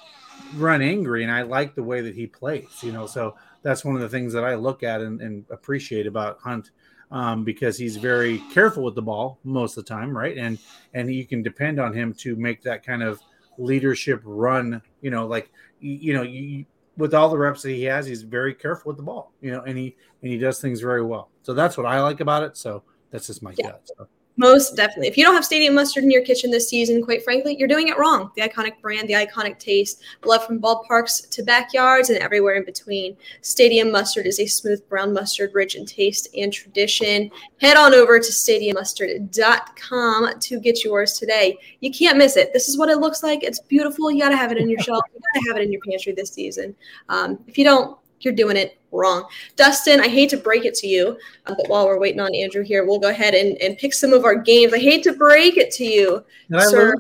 [0.55, 2.81] run angry, and I like the way that he plays.
[2.81, 6.07] You know, so that's one of the things that I look at and, and appreciate
[6.07, 6.71] about Hunt
[7.11, 10.37] um, because he's very careful with the ball most of the time, right?
[10.37, 10.59] And
[10.93, 13.19] and you can depend on him to make that kind of
[13.57, 14.81] leadership run.
[15.01, 16.65] You know, like you, you know, you,
[16.97, 19.31] with all the reps that he has, he's very careful with the ball.
[19.41, 21.29] You know, and he and he does things very well.
[21.43, 22.57] So that's what I like about it.
[22.57, 23.71] So that's just my yeah.
[23.71, 23.89] gut.
[23.97, 24.07] So.
[24.39, 25.09] Most definitely.
[25.09, 27.89] If you don't have stadium mustard in your kitchen this season, quite frankly, you're doing
[27.89, 28.31] it wrong.
[28.37, 33.17] The iconic brand, the iconic taste, beloved from ballparks to backyards and everywhere in between.
[33.41, 37.29] Stadium mustard is a smooth brown mustard, rich in taste and tradition.
[37.59, 41.57] Head on over to stadiummustard.com to get yours today.
[41.81, 42.53] You can't miss it.
[42.53, 43.43] This is what it looks like.
[43.43, 44.09] It's beautiful.
[44.09, 45.03] You got to have it in your shelf.
[45.13, 46.73] You got to have it in your pantry this season.
[47.09, 49.25] Um, if you don't, you're doing it wrong.
[49.55, 52.63] Dustin, I hate to break it to you, uh, but while we're waiting on Andrew
[52.63, 54.73] here, we'll go ahead and, and pick some of our games.
[54.73, 56.95] I hate to break it to you, did sir.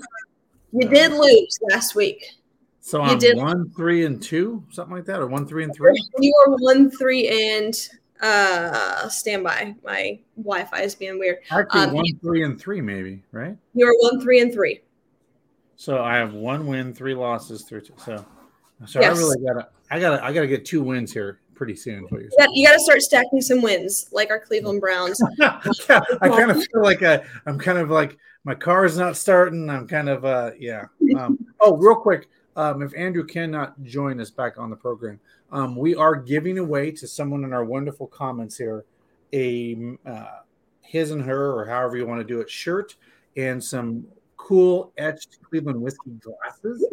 [0.71, 2.25] You did lose last week.
[2.81, 3.37] So you I'm did.
[3.37, 5.93] one, three, and two, something like that, or one, three, and three.
[6.19, 7.27] You are one, three,
[7.57, 7.73] and
[8.21, 9.75] uh standby.
[9.83, 11.37] My Wi-Fi is being weird.
[11.51, 13.55] Actually, um, one, three, and three, maybe, right?
[13.73, 14.81] You're one, three, and three.
[15.75, 17.81] So I have one win, three losses, three.
[17.81, 18.25] Two, So,
[18.85, 19.15] so yes.
[19.15, 22.07] I really gotta I gotta I gotta get two wins here pretty soon.
[22.39, 25.21] Yeah, you got to start stacking some wins, like our Cleveland Browns.
[25.37, 25.59] yeah,
[26.21, 29.69] I kind of feel like I, I'm kind of like my car is not starting.
[29.69, 30.85] I'm kind of uh yeah.
[31.17, 35.19] Um, oh, real quick, um, if Andrew cannot join us back on the program,
[35.51, 38.85] um, we are giving away to someone in our wonderful comments here
[39.33, 40.39] a uh,
[40.81, 42.95] his and her or however you want to do it shirt
[43.35, 44.07] and some
[44.37, 46.85] cool etched Cleveland whiskey glasses.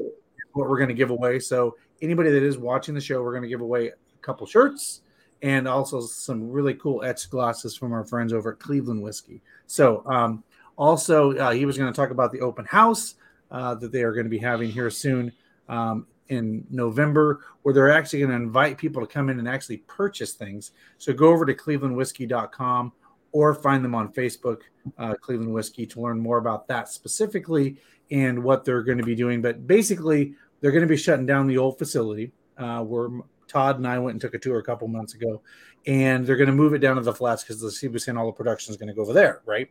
[0.55, 1.39] What we're going to give away.
[1.39, 3.93] So anybody that is watching the show, we're going to give away
[4.27, 5.03] couple shirts
[5.43, 9.43] and also some really cool etched glasses from our friends over at Cleveland Whiskey.
[9.67, 10.43] So, um,
[10.77, 13.15] also, uh, he was going to talk about the open house
[13.51, 15.33] uh, that they are going to be having here soon
[15.69, 19.79] um, in November, where they're actually going to invite people to come in and actually
[19.79, 20.73] purchase things.
[20.99, 22.93] So, go over to clevelandwhiskey.com
[23.33, 24.63] or find them on Facebook,
[24.99, 27.77] uh, Cleveland Whiskey, to learn more about that specifically
[28.11, 29.43] and what they're going to be doing.
[29.43, 33.09] But basically, they're going to be shutting down the old facility uh, where
[33.49, 35.43] Todd and I went and took a tour a couple months ago,
[35.87, 38.27] and they're going to move it down to the flats because the CBC and all
[38.27, 39.69] the production is going to go over there, right?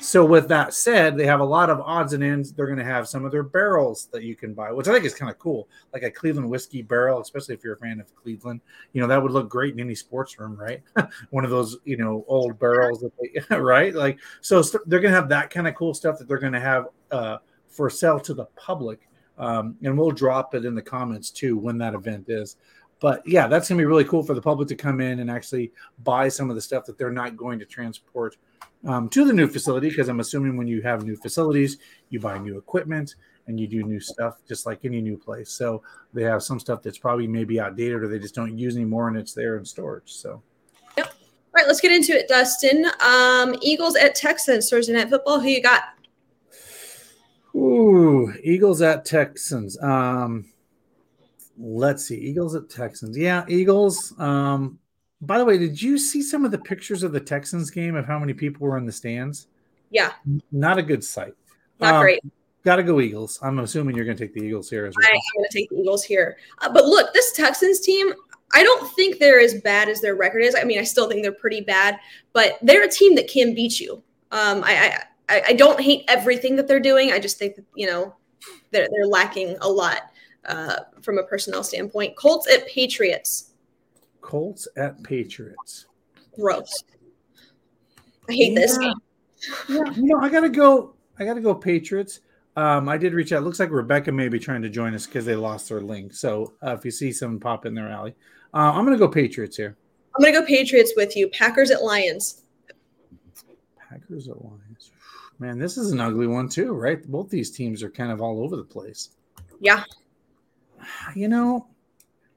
[0.00, 2.52] So with that said, they have a lot of odds and ends.
[2.52, 5.04] They're going to have some of their barrels that you can buy, which I think
[5.04, 8.14] is kind of cool, like a Cleveland whiskey barrel, especially if you're a fan of
[8.14, 8.60] Cleveland.
[8.92, 10.82] You know that would look great in any sports room, right?
[11.30, 13.94] One of those, you know, old barrels that they, right?
[13.94, 16.60] Like so, they're going to have that kind of cool stuff that they're going to
[16.60, 17.38] have uh,
[17.68, 19.08] for sale to the public
[19.38, 22.56] um, and we'll drop it in the comments too when that event is.
[23.04, 25.72] But yeah, that's gonna be really cool for the public to come in and actually
[26.04, 28.38] buy some of the stuff that they're not going to transport
[28.86, 29.90] um, to the new facility.
[29.90, 31.76] Because I'm assuming when you have new facilities,
[32.08, 35.50] you buy new equipment and you do new stuff, just like any new place.
[35.50, 35.82] So
[36.14, 39.18] they have some stuff that's probably maybe outdated or they just don't use anymore, and
[39.18, 40.10] it's there in storage.
[40.10, 40.42] So.
[40.96, 41.08] Yep.
[41.08, 41.12] All
[41.56, 42.86] right, let's get into it, Dustin.
[43.00, 45.40] Um, Eagles at Texans Thursday night football.
[45.40, 45.82] Who you got?
[47.54, 49.78] Ooh, Eagles at Texans.
[49.82, 50.46] Um,
[51.58, 53.16] let's see, Eagles at Texans.
[53.16, 54.14] Yeah, Eagles.
[54.18, 54.78] Um,
[55.20, 58.06] by the way, did you see some of the pictures of the Texans game of
[58.06, 59.48] how many people were in the stands?
[59.90, 60.12] Yeah,
[60.52, 61.34] not a good sight.
[61.80, 62.20] Not um, great.
[62.64, 63.38] Got to go Eagles.
[63.42, 65.06] I'm assuming you're going to take the Eagles here as well.
[65.06, 66.38] I'm going to take the Eagles here.
[66.62, 68.14] Uh, but look, this Texans team,
[68.54, 70.56] I don't think they're as bad as their record is.
[70.58, 71.98] I mean, I still think they're pretty bad,
[72.32, 74.02] but they're a team that can beat you.
[74.30, 77.12] Um, I, I I, I, don't hate everything that they're doing.
[77.12, 78.14] I just think that, you know,
[78.70, 80.12] they're, they're lacking a lot
[80.46, 82.16] uh, from a personnel standpoint.
[82.16, 83.52] Colts at Patriots.
[84.20, 85.86] Colts at Patriots.
[86.34, 86.84] Gross.
[88.28, 88.60] I hate yeah.
[88.60, 88.94] this game.
[89.68, 90.94] Yeah, you know, I gotta go.
[91.18, 92.20] I gotta go Patriots.
[92.56, 93.42] Um, I did reach out.
[93.42, 96.14] Looks like Rebecca may be trying to join us because they lost their link.
[96.14, 98.14] So uh, if you see someone pop in there Allie,
[98.54, 99.76] uh, I'm gonna go Patriots here.
[100.16, 101.28] I'm gonna go Patriots with you.
[101.28, 102.42] Packers at Lions.
[103.76, 104.92] Packers at Lions.
[105.38, 107.04] Man, this is an ugly one too, right?
[107.06, 109.10] Both these teams are kind of all over the place.
[109.60, 109.82] Yeah.
[111.14, 111.66] You know,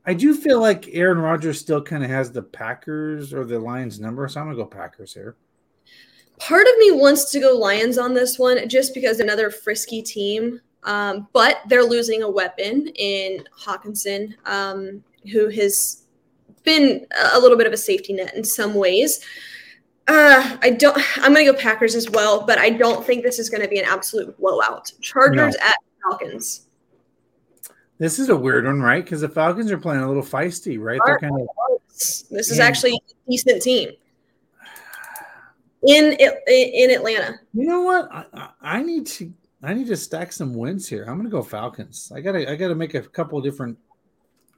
[0.06, 4.00] I do feel like Aaron Rodgers still kind of has the Packers or the Lions
[4.00, 5.36] number, so I'm gonna go Packers here.
[6.40, 10.62] Part of me wants to go Lions on this one just because another frisky team,
[10.84, 16.04] um, but they're losing a weapon in Hockenson, um, who has
[16.64, 19.20] been a little bit of a safety net in some ways.
[20.08, 20.98] Uh, I don't.
[21.18, 23.68] I'm going to go Packers as well, but I don't think this is going to
[23.68, 24.92] be an absolute blowout.
[25.02, 25.66] Chargers no.
[25.68, 26.67] at Falcons.
[28.00, 29.04] This is a weird one, right?
[29.04, 31.00] Because the Falcons are playing a little feisty, right?
[31.06, 31.48] They're kind of.
[31.90, 33.92] This is actually a decent team.
[35.88, 36.18] in
[36.48, 37.40] in Atlanta.
[37.54, 38.10] You know what?
[38.12, 39.34] I, I need to
[39.64, 41.06] I need to stack some wins here.
[41.06, 42.12] I'm gonna go Falcons.
[42.14, 43.78] I gotta I gotta make a couple different.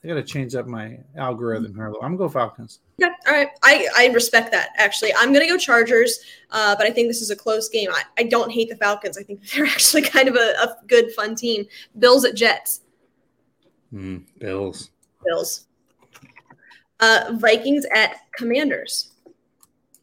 [0.04, 1.88] I gotta change up my algorithm here.
[1.88, 2.80] I'm gonna go Falcons.
[3.02, 3.50] Okay, all right.
[3.64, 4.70] I I respect that.
[4.78, 6.20] Actually, I'm gonna go Chargers.
[6.52, 7.90] Uh, but I think this is a close game.
[7.92, 9.18] I, I don't hate the Falcons.
[9.18, 11.66] I think they're actually kind of a, a good fun team.
[11.98, 12.82] Bills at Jets.
[13.94, 14.92] Mm, Bills.
[15.26, 15.66] Bills.
[17.00, 19.12] Uh, Vikings at Commanders.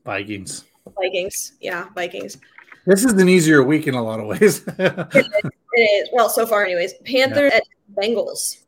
[0.05, 0.65] Vikings.
[0.97, 1.53] Vikings.
[1.61, 2.39] Yeah, Vikings.
[2.87, 4.63] This is an easier week in a lot of ways.
[4.79, 5.29] it, is,
[5.73, 6.09] it is.
[6.13, 6.95] Well, so far, anyways.
[7.05, 7.59] Panthers yeah.
[7.59, 7.65] at
[7.95, 8.63] Bengals.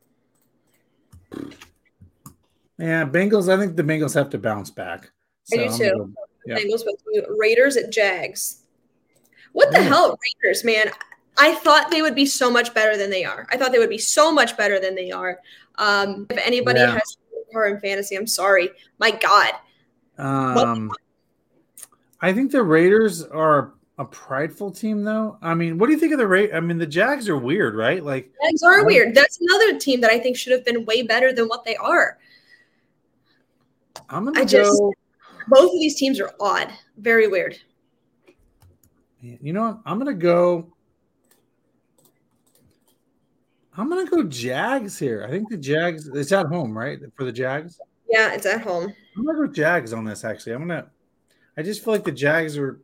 [2.77, 3.51] Yeah, Bengals.
[3.51, 5.11] I think the Bengals have to bounce back.
[5.45, 5.91] So I do too.
[5.91, 6.11] Gonna,
[6.45, 6.57] yeah.
[6.57, 7.25] Bengals with.
[7.37, 8.63] Raiders at Jags.
[9.53, 9.87] What the yeah.
[9.87, 10.91] hell, Raiders, man?
[11.39, 13.47] I thought they would be so much better than they are.
[13.49, 15.39] I thought they would be so much better than they are.
[15.75, 16.91] Um, if anybody yeah.
[16.91, 17.17] has
[17.53, 18.69] Carr in fantasy, I'm sorry.
[18.99, 19.53] My God.
[20.17, 20.91] Um,
[22.21, 25.37] I think the Raiders are a prideful team, though.
[25.41, 26.51] I mean, what do you think of the rate?
[26.53, 28.03] I mean, the Jags are weird, right?
[28.03, 29.15] Like Jags are weird.
[29.15, 32.17] That's another team that I think should have been way better than what they are.
[34.09, 34.93] I'm gonna I just go...
[35.47, 37.57] both of these teams are odd, very weird.
[39.21, 39.79] You know what?
[39.85, 40.73] I'm gonna go.
[43.79, 45.23] I'm gonna go Jags here.
[45.25, 46.09] I think the Jags.
[46.09, 46.99] It's at home, right?
[47.15, 47.79] For the Jags.
[48.09, 48.93] Yeah, it's at home.
[49.15, 50.25] I'm gonna go Jags on this.
[50.25, 50.87] Actually, I'm gonna.
[51.55, 52.81] I just feel like the Jags are,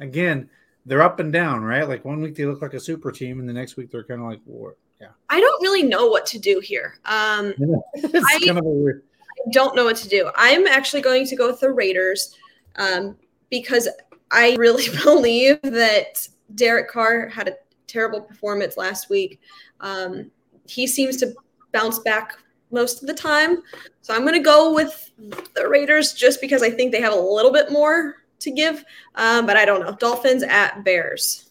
[0.00, 0.48] again,
[0.86, 1.86] they're up and down, right?
[1.86, 4.22] Like one week they look like a super team, and the next week they're kind
[4.22, 4.76] of like, war.
[5.00, 5.08] yeah.
[5.28, 6.98] I don't really know what to do here.
[7.04, 7.52] Um,
[7.96, 8.64] I, kind of.
[8.64, 10.30] I don't know what to do.
[10.34, 12.36] I'm actually going to go with the Raiders
[12.76, 13.16] um,
[13.50, 13.86] because
[14.30, 19.40] I really believe that Derek Carr had a terrible performance last week.
[19.80, 20.30] Um,
[20.68, 21.34] he seems to
[21.72, 22.38] bounce back
[22.70, 23.62] most of the time.
[24.02, 25.10] So I'm going to go with
[25.54, 28.84] the Raiders just because I think they have a little bit more to give.
[29.14, 29.96] Um, but I don't know.
[29.96, 31.50] Dolphins at Bears.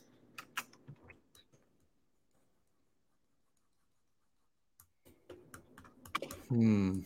[6.49, 6.99] Hmm.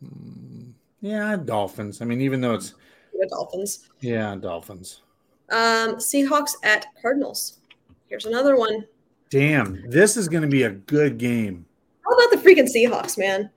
[1.00, 2.00] yeah, Dolphins.
[2.00, 2.74] I mean, even though it's
[3.18, 3.88] the Dolphins.
[4.00, 5.02] Yeah, Dolphins.
[5.50, 7.58] Um, Seahawks at Cardinals.
[8.06, 8.86] Here's another one.
[9.30, 11.64] Damn, this is going to be a good game.
[12.04, 13.48] How about the freaking Seahawks, man?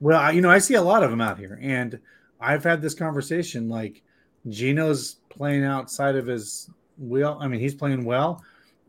[0.00, 2.00] Well, you know, I see a lot of them out here, and
[2.40, 3.68] I've had this conversation.
[3.68, 4.02] Like,
[4.48, 6.68] Geno's playing outside of his
[6.98, 7.38] wheel.
[7.40, 8.42] I mean, he's playing well,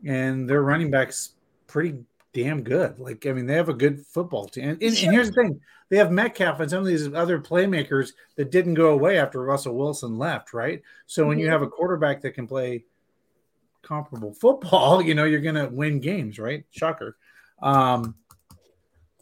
[0.04, 1.34] and their running backs
[1.68, 2.00] pretty
[2.32, 2.98] damn good.
[2.98, 4.70] Like, I mean, they have a good football team.
[4.70, 8.10] And, and, and, here's the thing: they have Metcalf and some of these other playmakers
[8.34, 10.82] that didn't go away after Russell Wilson left, right?
[11.06, 11.44] So when mm-hmm.
[11.44, 12.84] you have a quarterback that can play
[13.84, 16.64] comparable football, you know, you're going to win games, right?
[16.70, 17.16] Shocker.
[17.62, 18.16] Um,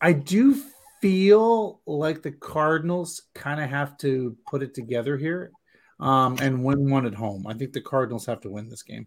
[0.00, 0.62] I do
[1.00, 5.52] feel like the Cardinals kind of have to put it together here
[6.00, 7.46] um, and win one at home.
[7.46, 9.06] I think the Cardinals have to win this game.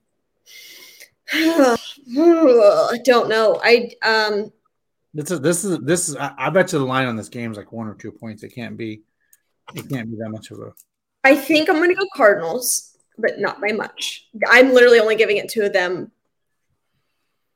[1.34, 3.60] I don't know.
[3.64, 4.52] I um
[5.14, 7.52] this is this is this is I, I bet you the line on this game
[7.52, 8.44] is like one or two points.
[8.44, 9.02] It can't be
[9.74, 10.74] it can't be that much of a
[11.24, 14.28] I think I'm gonna go Cardinals but not by much.
[14.50, 16.12] I'm literally only giving it to them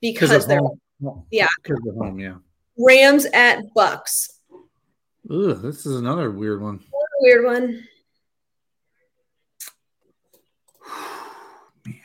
[0.01, 1.25] because they're home.
[1.31, 1.47] yeah.
[1.63, 2.35] Because of home, yeah.
[2.77, 4.29] Rams at Bucs.
[5.31, 6.75] Ooh, this is another weird one.
[6.75, 7.87] Another weird one.
[11.85, 11.95] Man,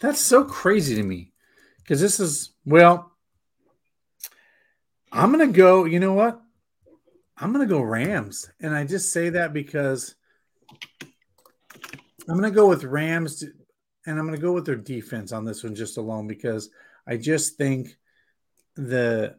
[0.00, 1.32] that's so crazy to me
[1.78, 3.12] because this is well.
[5.12, 5.84] I'm gonna go.
[5.84, 6.40] You know what?
[7.36, 10.14] I'm gonna go Rams, and I just say that because
[12.28, 15.44] I'm going to go with Rams, and I'm going to go with their defense on
[15.44, 16.70] this one just alone because
[17.06, 17.96] I just think
[18.74, 19.36] the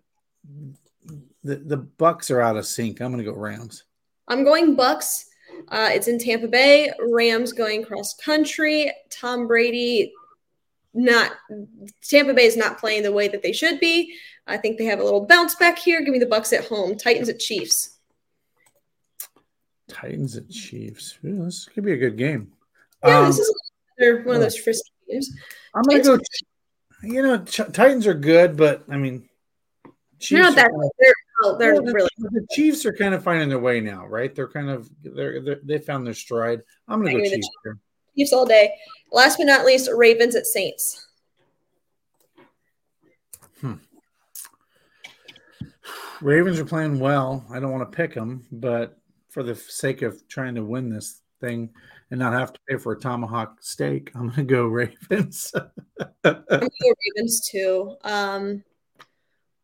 [1.44, 3.02] the the Bucs are out of sync.
[3.02, 3.84] I'm going to go Rams.
[4.28, 5.26] I'm going Bucs.
[5.70, 6.92] Uh, it's in Tampa Bay.
[7.00, 8.92] Rams going cross country.
[9.10, 10.14] Tom Brady
[10.94, 11.32] not
[12.02, 14.16] Tampa Bay is not playing the way that they should be.
[14.48, 16.02] I think they have a little bounce back here.
[16.02, 16.98] Give me the Bucs at home.
[16.98, 18.00] Titans at Chiefs.
[19.88, 21.18] Titans at Chiefs.
[21.24, 22.52] Ooh, this could be a good game.
[23.08, 23.62] Yeah, um, this is
[23.98, 25.32] another one of those frisky games.
[25.74, 26.20] I'm gonna go.
[27.04, 29.30] You know, Titans are good, but I mean,
[30.20, 30.70] Chiefs they're not that.
[30.72, 32.10] Of, they're oh, they're the, really.
[32.20, 34.34] The Chiefs are kind of finding their way now, right?
[34.34, 36.62] They're kind of they're, they're they found their stride.
[36.88, 37.32] I'm gonna go Chiefs.
[37.32, 37.78] Chiefs, here.
[38.18, 38.74] Chiefs all day.
[39.12, 41.08] Last but not least, Ravens at Saints.
[43.62, 43.76] Hmm.
[46.22, 47.46] Ravens are playing well.
[47.52, 48.98] I don't want to pick them, but
[49.30, 51.70] for the sake of trying to win this thing,
[52.12, 55.52] and not have to pay for a tomahawk steak, I'm gonna go Ravens.
[55.56, 55.66] I'm
[56.24, 57.96] gonna go Ravens too.
[58.04, 58.64] Um,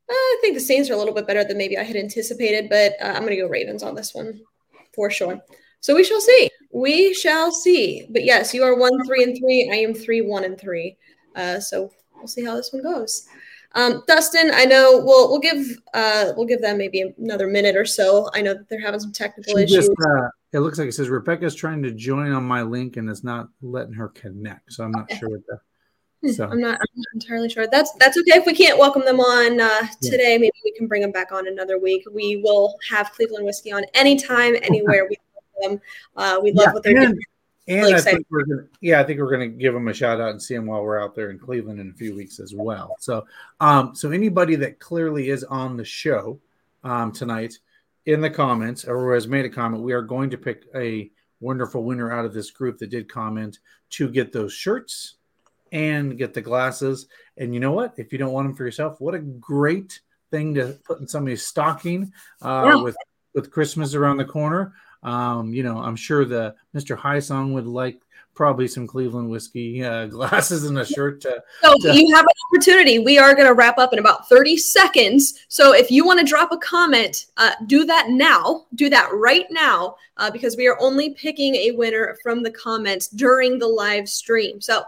[0.10, 2.94] I think the Saints are a little bit better than maybe I had anticipated, but
[3.02, 4.42] uh, I'm gonna go Ravens on this one
[4.94, 5.42] for sure.
[5.80, 6.50] So we shall see.
[6.72, 8.08] We shall see.
[8.10, 9.70] But yes, you are one, three, and three.
[9.72, 10.98] I am three, one, and three.
[11.36, 13.28] Uh, so we'll see how this one goes.
[13.76, 17.86] Um, Dustin, I know we'll we'll give uh, we'll give them maybe another minute or
[17.86, 18.30] so.
[18.34, 19.88] I know that they're having some technical She issues.
[19.88, 23.10] just, uh, it looks like it says Rebecca's trying to join on my link and
[23.10, 24.72] it's not letting her connect.
[24.74, 25.18] So I'm not Okay.
[25.18, 25.60] sure what the.
[26.22, 27.66] Hmm, So I'm not, I'm not entirely sure.
[27.68, 30.12] That's that's okay if we can't welcome them on uh, Yeah.
[30.12, 30.38] today.
[30.38, 32.04] Maybe we can bring them back on another week.
[32.14, 35.08] We will have Cleveland whiskey on anytime, anywhere.
[35.10, 35.82] we love them.
[36.16, 37.20] Uh, we love Yeah, what they're and, doing.
[37.68, 40.20] And Really I think we're gonna yeah, I think we're gonna give them a shout
[40.20, 42.54] out and see them while we're out there in Cleveland in a few weeks as
[42.54, 42.96] well.
[43.00, 43.26] So
[43.60, 46.40] um so anybody that clearly is on the show
[46.84, 47.58] um tonight
[48.06, 51.10] in the comments or has made a comment, we are going to pick a
[51.40, 53.60] wonderful winner out of this group that did comment
[53.92, 55.16] to get those shirts
[55.72, 57.08] and get the glasses.
[57.38, 57.94] And you know what?
[57.98, 60.02] If you don't want them for yourself, what a great
[60.32, 62.12] thing to put in somebody's stocking
[62.42, 62.82] uh, Yeah.
[62.84, 62.96] with
[63.34, 64.74] with Christmas around the corner.
[65.04, 66.96] Um, you know, I'm sure the Mr.
[66.98, 68.00] High Song would like
[68.36, 71.22] probably some Cleveland whiskey uh, glasses and a shirt.
[71.22, 71.94] To, So Yeah.
[71.94, 72.98] you have an opportunity.
[72.98, 75.46] We are going to wrap up in about 30 seconds.
[75.50, 78.66] So if you want to drop a comment, uh, do that now.
[78.74, 83.08] Do that right now uh, because we are only picking a winner from the comments
[83.08, 84.60] during the live stream.
[84.62, 84.82] So,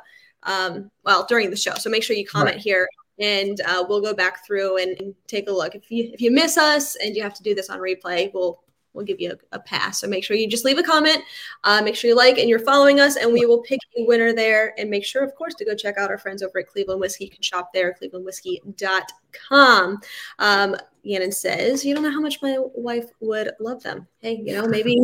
[0.43, 1.75] um, well, during the show.
[1.75, 2.61] So make sure you comment Right.
[2.63, 2.87] here.
[3.19, 5.73] And uh, we'll go back through and, and take a look.
[5.75, 8.59] If you if you miss us and you have to do this on replay, we'll
[8.95, 9.99] we'll give you a, a pass.
[9.99, 11.19] So make sure you just leave a comment.
[11.63, 14.33] Uh, make sure you like and you're following us, and we will pick a winner
[14.33, 14.73] there.
[14.77, 17.25] And make sure, of course, to go check out our friends over at Cleveland Whiskey.
[17.25, 19.99] You can shop there, clevelandwhiskey.com.
[20.39, 20.75] Um,
[21.05, 24.07] Yannon says, You don't know how much my wife would love them.
[24.19, 24.99] Hey, you know, maybe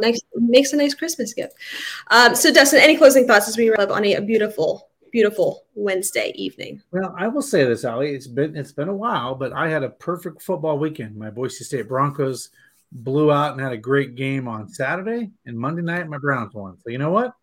[0.00, 1.54] nice makes a nice Christmas gift.
[2.10, 6.32] Um, so, Dustin, any closing thoughts as we wrap up on a, beautiful, beautiful Wednesday
[6.36, 6.82] evening?
[6.90, 8.14] well, I will say this, Allie.
[8.14, 11.16] It's been it's been a while, but I had a perfect football weekend.
[11.16, 12.50] My Boise State Broncos
[13.04, 16.78] blew out and had a great game on Saturday, and Monday night my Browns won.
[16.78, 17.34] So you know what?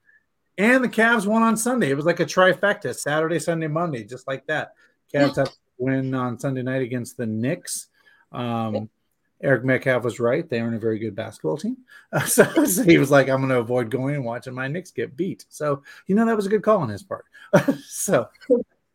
[0.58, 1.90] And the Cavs won on Sunday.
[1.90, 4.74] It was like a trifecta: Saturday, Sunday, Monday, just like that.
[5.14, 7.88] Cavs had to win on Sunday night against the Knicks.
[8.32, 8.90] Um,
[9.42, 11.78] Eric Metcalf was right; they aren't a very good basketball team.
[12.12, 14.92] Uh, so, so he was like, "I'm going to avoid going and watching my Knicks
[14.92, 17.26] get beat." So you know that was a good call on his part.
[17.86, 18.30] so,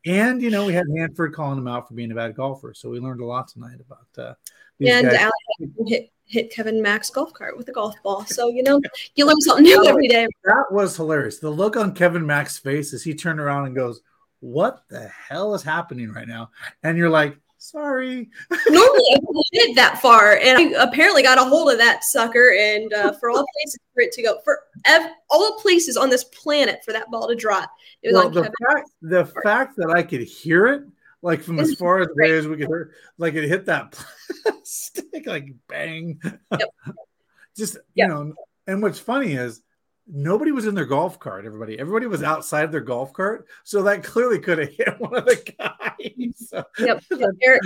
[0.07, 2.73] and you know we had Hanford calling him out for being a bad golfer.
[2.75, 4.35] So we learned a lot tonight about uh,
[4.81, 5.17] and guys.
[5.17, 8.25] Alex hit, hit Kevin Mack's golf cart with a golf ball.
[8.27, 8.81] So, you know,
[9.15, 10.27] you learn something new every day.
[10.45, 11.39] That was hilarious.
[11.39, 14.01] The look on Kevin Mack's face as he turned around and goes,
[14.41, 16.51] "What the hell is happening right now?"
[16.83, 18.31] And you're like, "Sorry."
[18.69, 22.55] Normally, I wouldn't hit that far, and I apparently got a hold of that sucker.
[22.59, 26.25] And uh, for all places for it to go, for ev- all places on this
[26.25, 27.71] planet for that ball to drop,
[28.03, 28.55] it was Well, on the Kevin.
[28.71, 30.83] fact, the fact that I could hear it,
[31.23, 33.99] like from as far as away as we could hear, like it hit that
[34.65, 36.21] stick, like bang.
[36.53, 36.69] Yep.
[37.57, 37.83] Just Yep.
[37.95, 38.35] you know,
[38.67, 39.63] and what's funny is
[40.07, 41.45] nobody was in their golf cart.
[41.45, 45.25] Everybody, everybody was outside their golf cart, so that clearly could have hit one of
[45.25, 46.49] the guys.
[46.49, 47.03] So, Yep.
[47.43, 47.63] Eric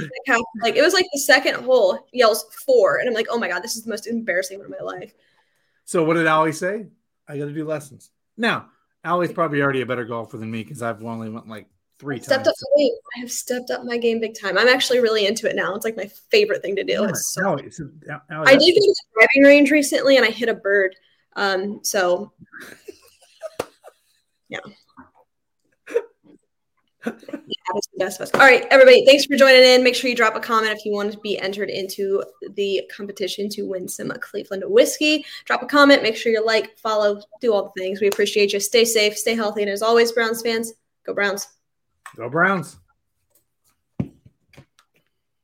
[0.63, 3.63] like it was like the second hole yells four, and I'm like, oh my god,
[3.63, 5.13] this is the most embarrassing one of my life.
[5.85, 6.87] so what did Allie say?
[7.29, 8.69] I got to do lessons now.
[9.05, 11.67] Allie's probably already a better golfer than me because I've only went like
[12.03, 12.49] three Stepped times.
[12.49, 12.93] up my game.
[13.17, 14.59] I have stepped up my game big time.
[14.59, 15.73] I'm actually really into it now.
[15.77, 17.05] It's like my favorite thing to do.
[17.05, 17.63] It's so Allie,
[18.31, 20.97] I did go to the driving range recently and I hit a bird.
[21.37, 22.33] Um, so
[24.49, 24.59] yeah.
[27.05, 27.13] Yeah,
[27.75, 28.31] that's the best of us.
[28.35, 29.83] All right, everybody, thanks for joining in.
[29.85, 32.23] Make sure you drop a comment if you want to be entered into
[32.55, 35.25] the competition to win some Cleveland whiskey.
[35.45, 38.01] Drop a comment, make sure you like, follow, do all the things.
[38.01, 38.61] We appreciate you.
[38.61, 40.73] Stay safe, stay healthy, and as always, Browns fans,
[41.05, 41.47] go Browns.
[42.17, 42.82] Go Browns.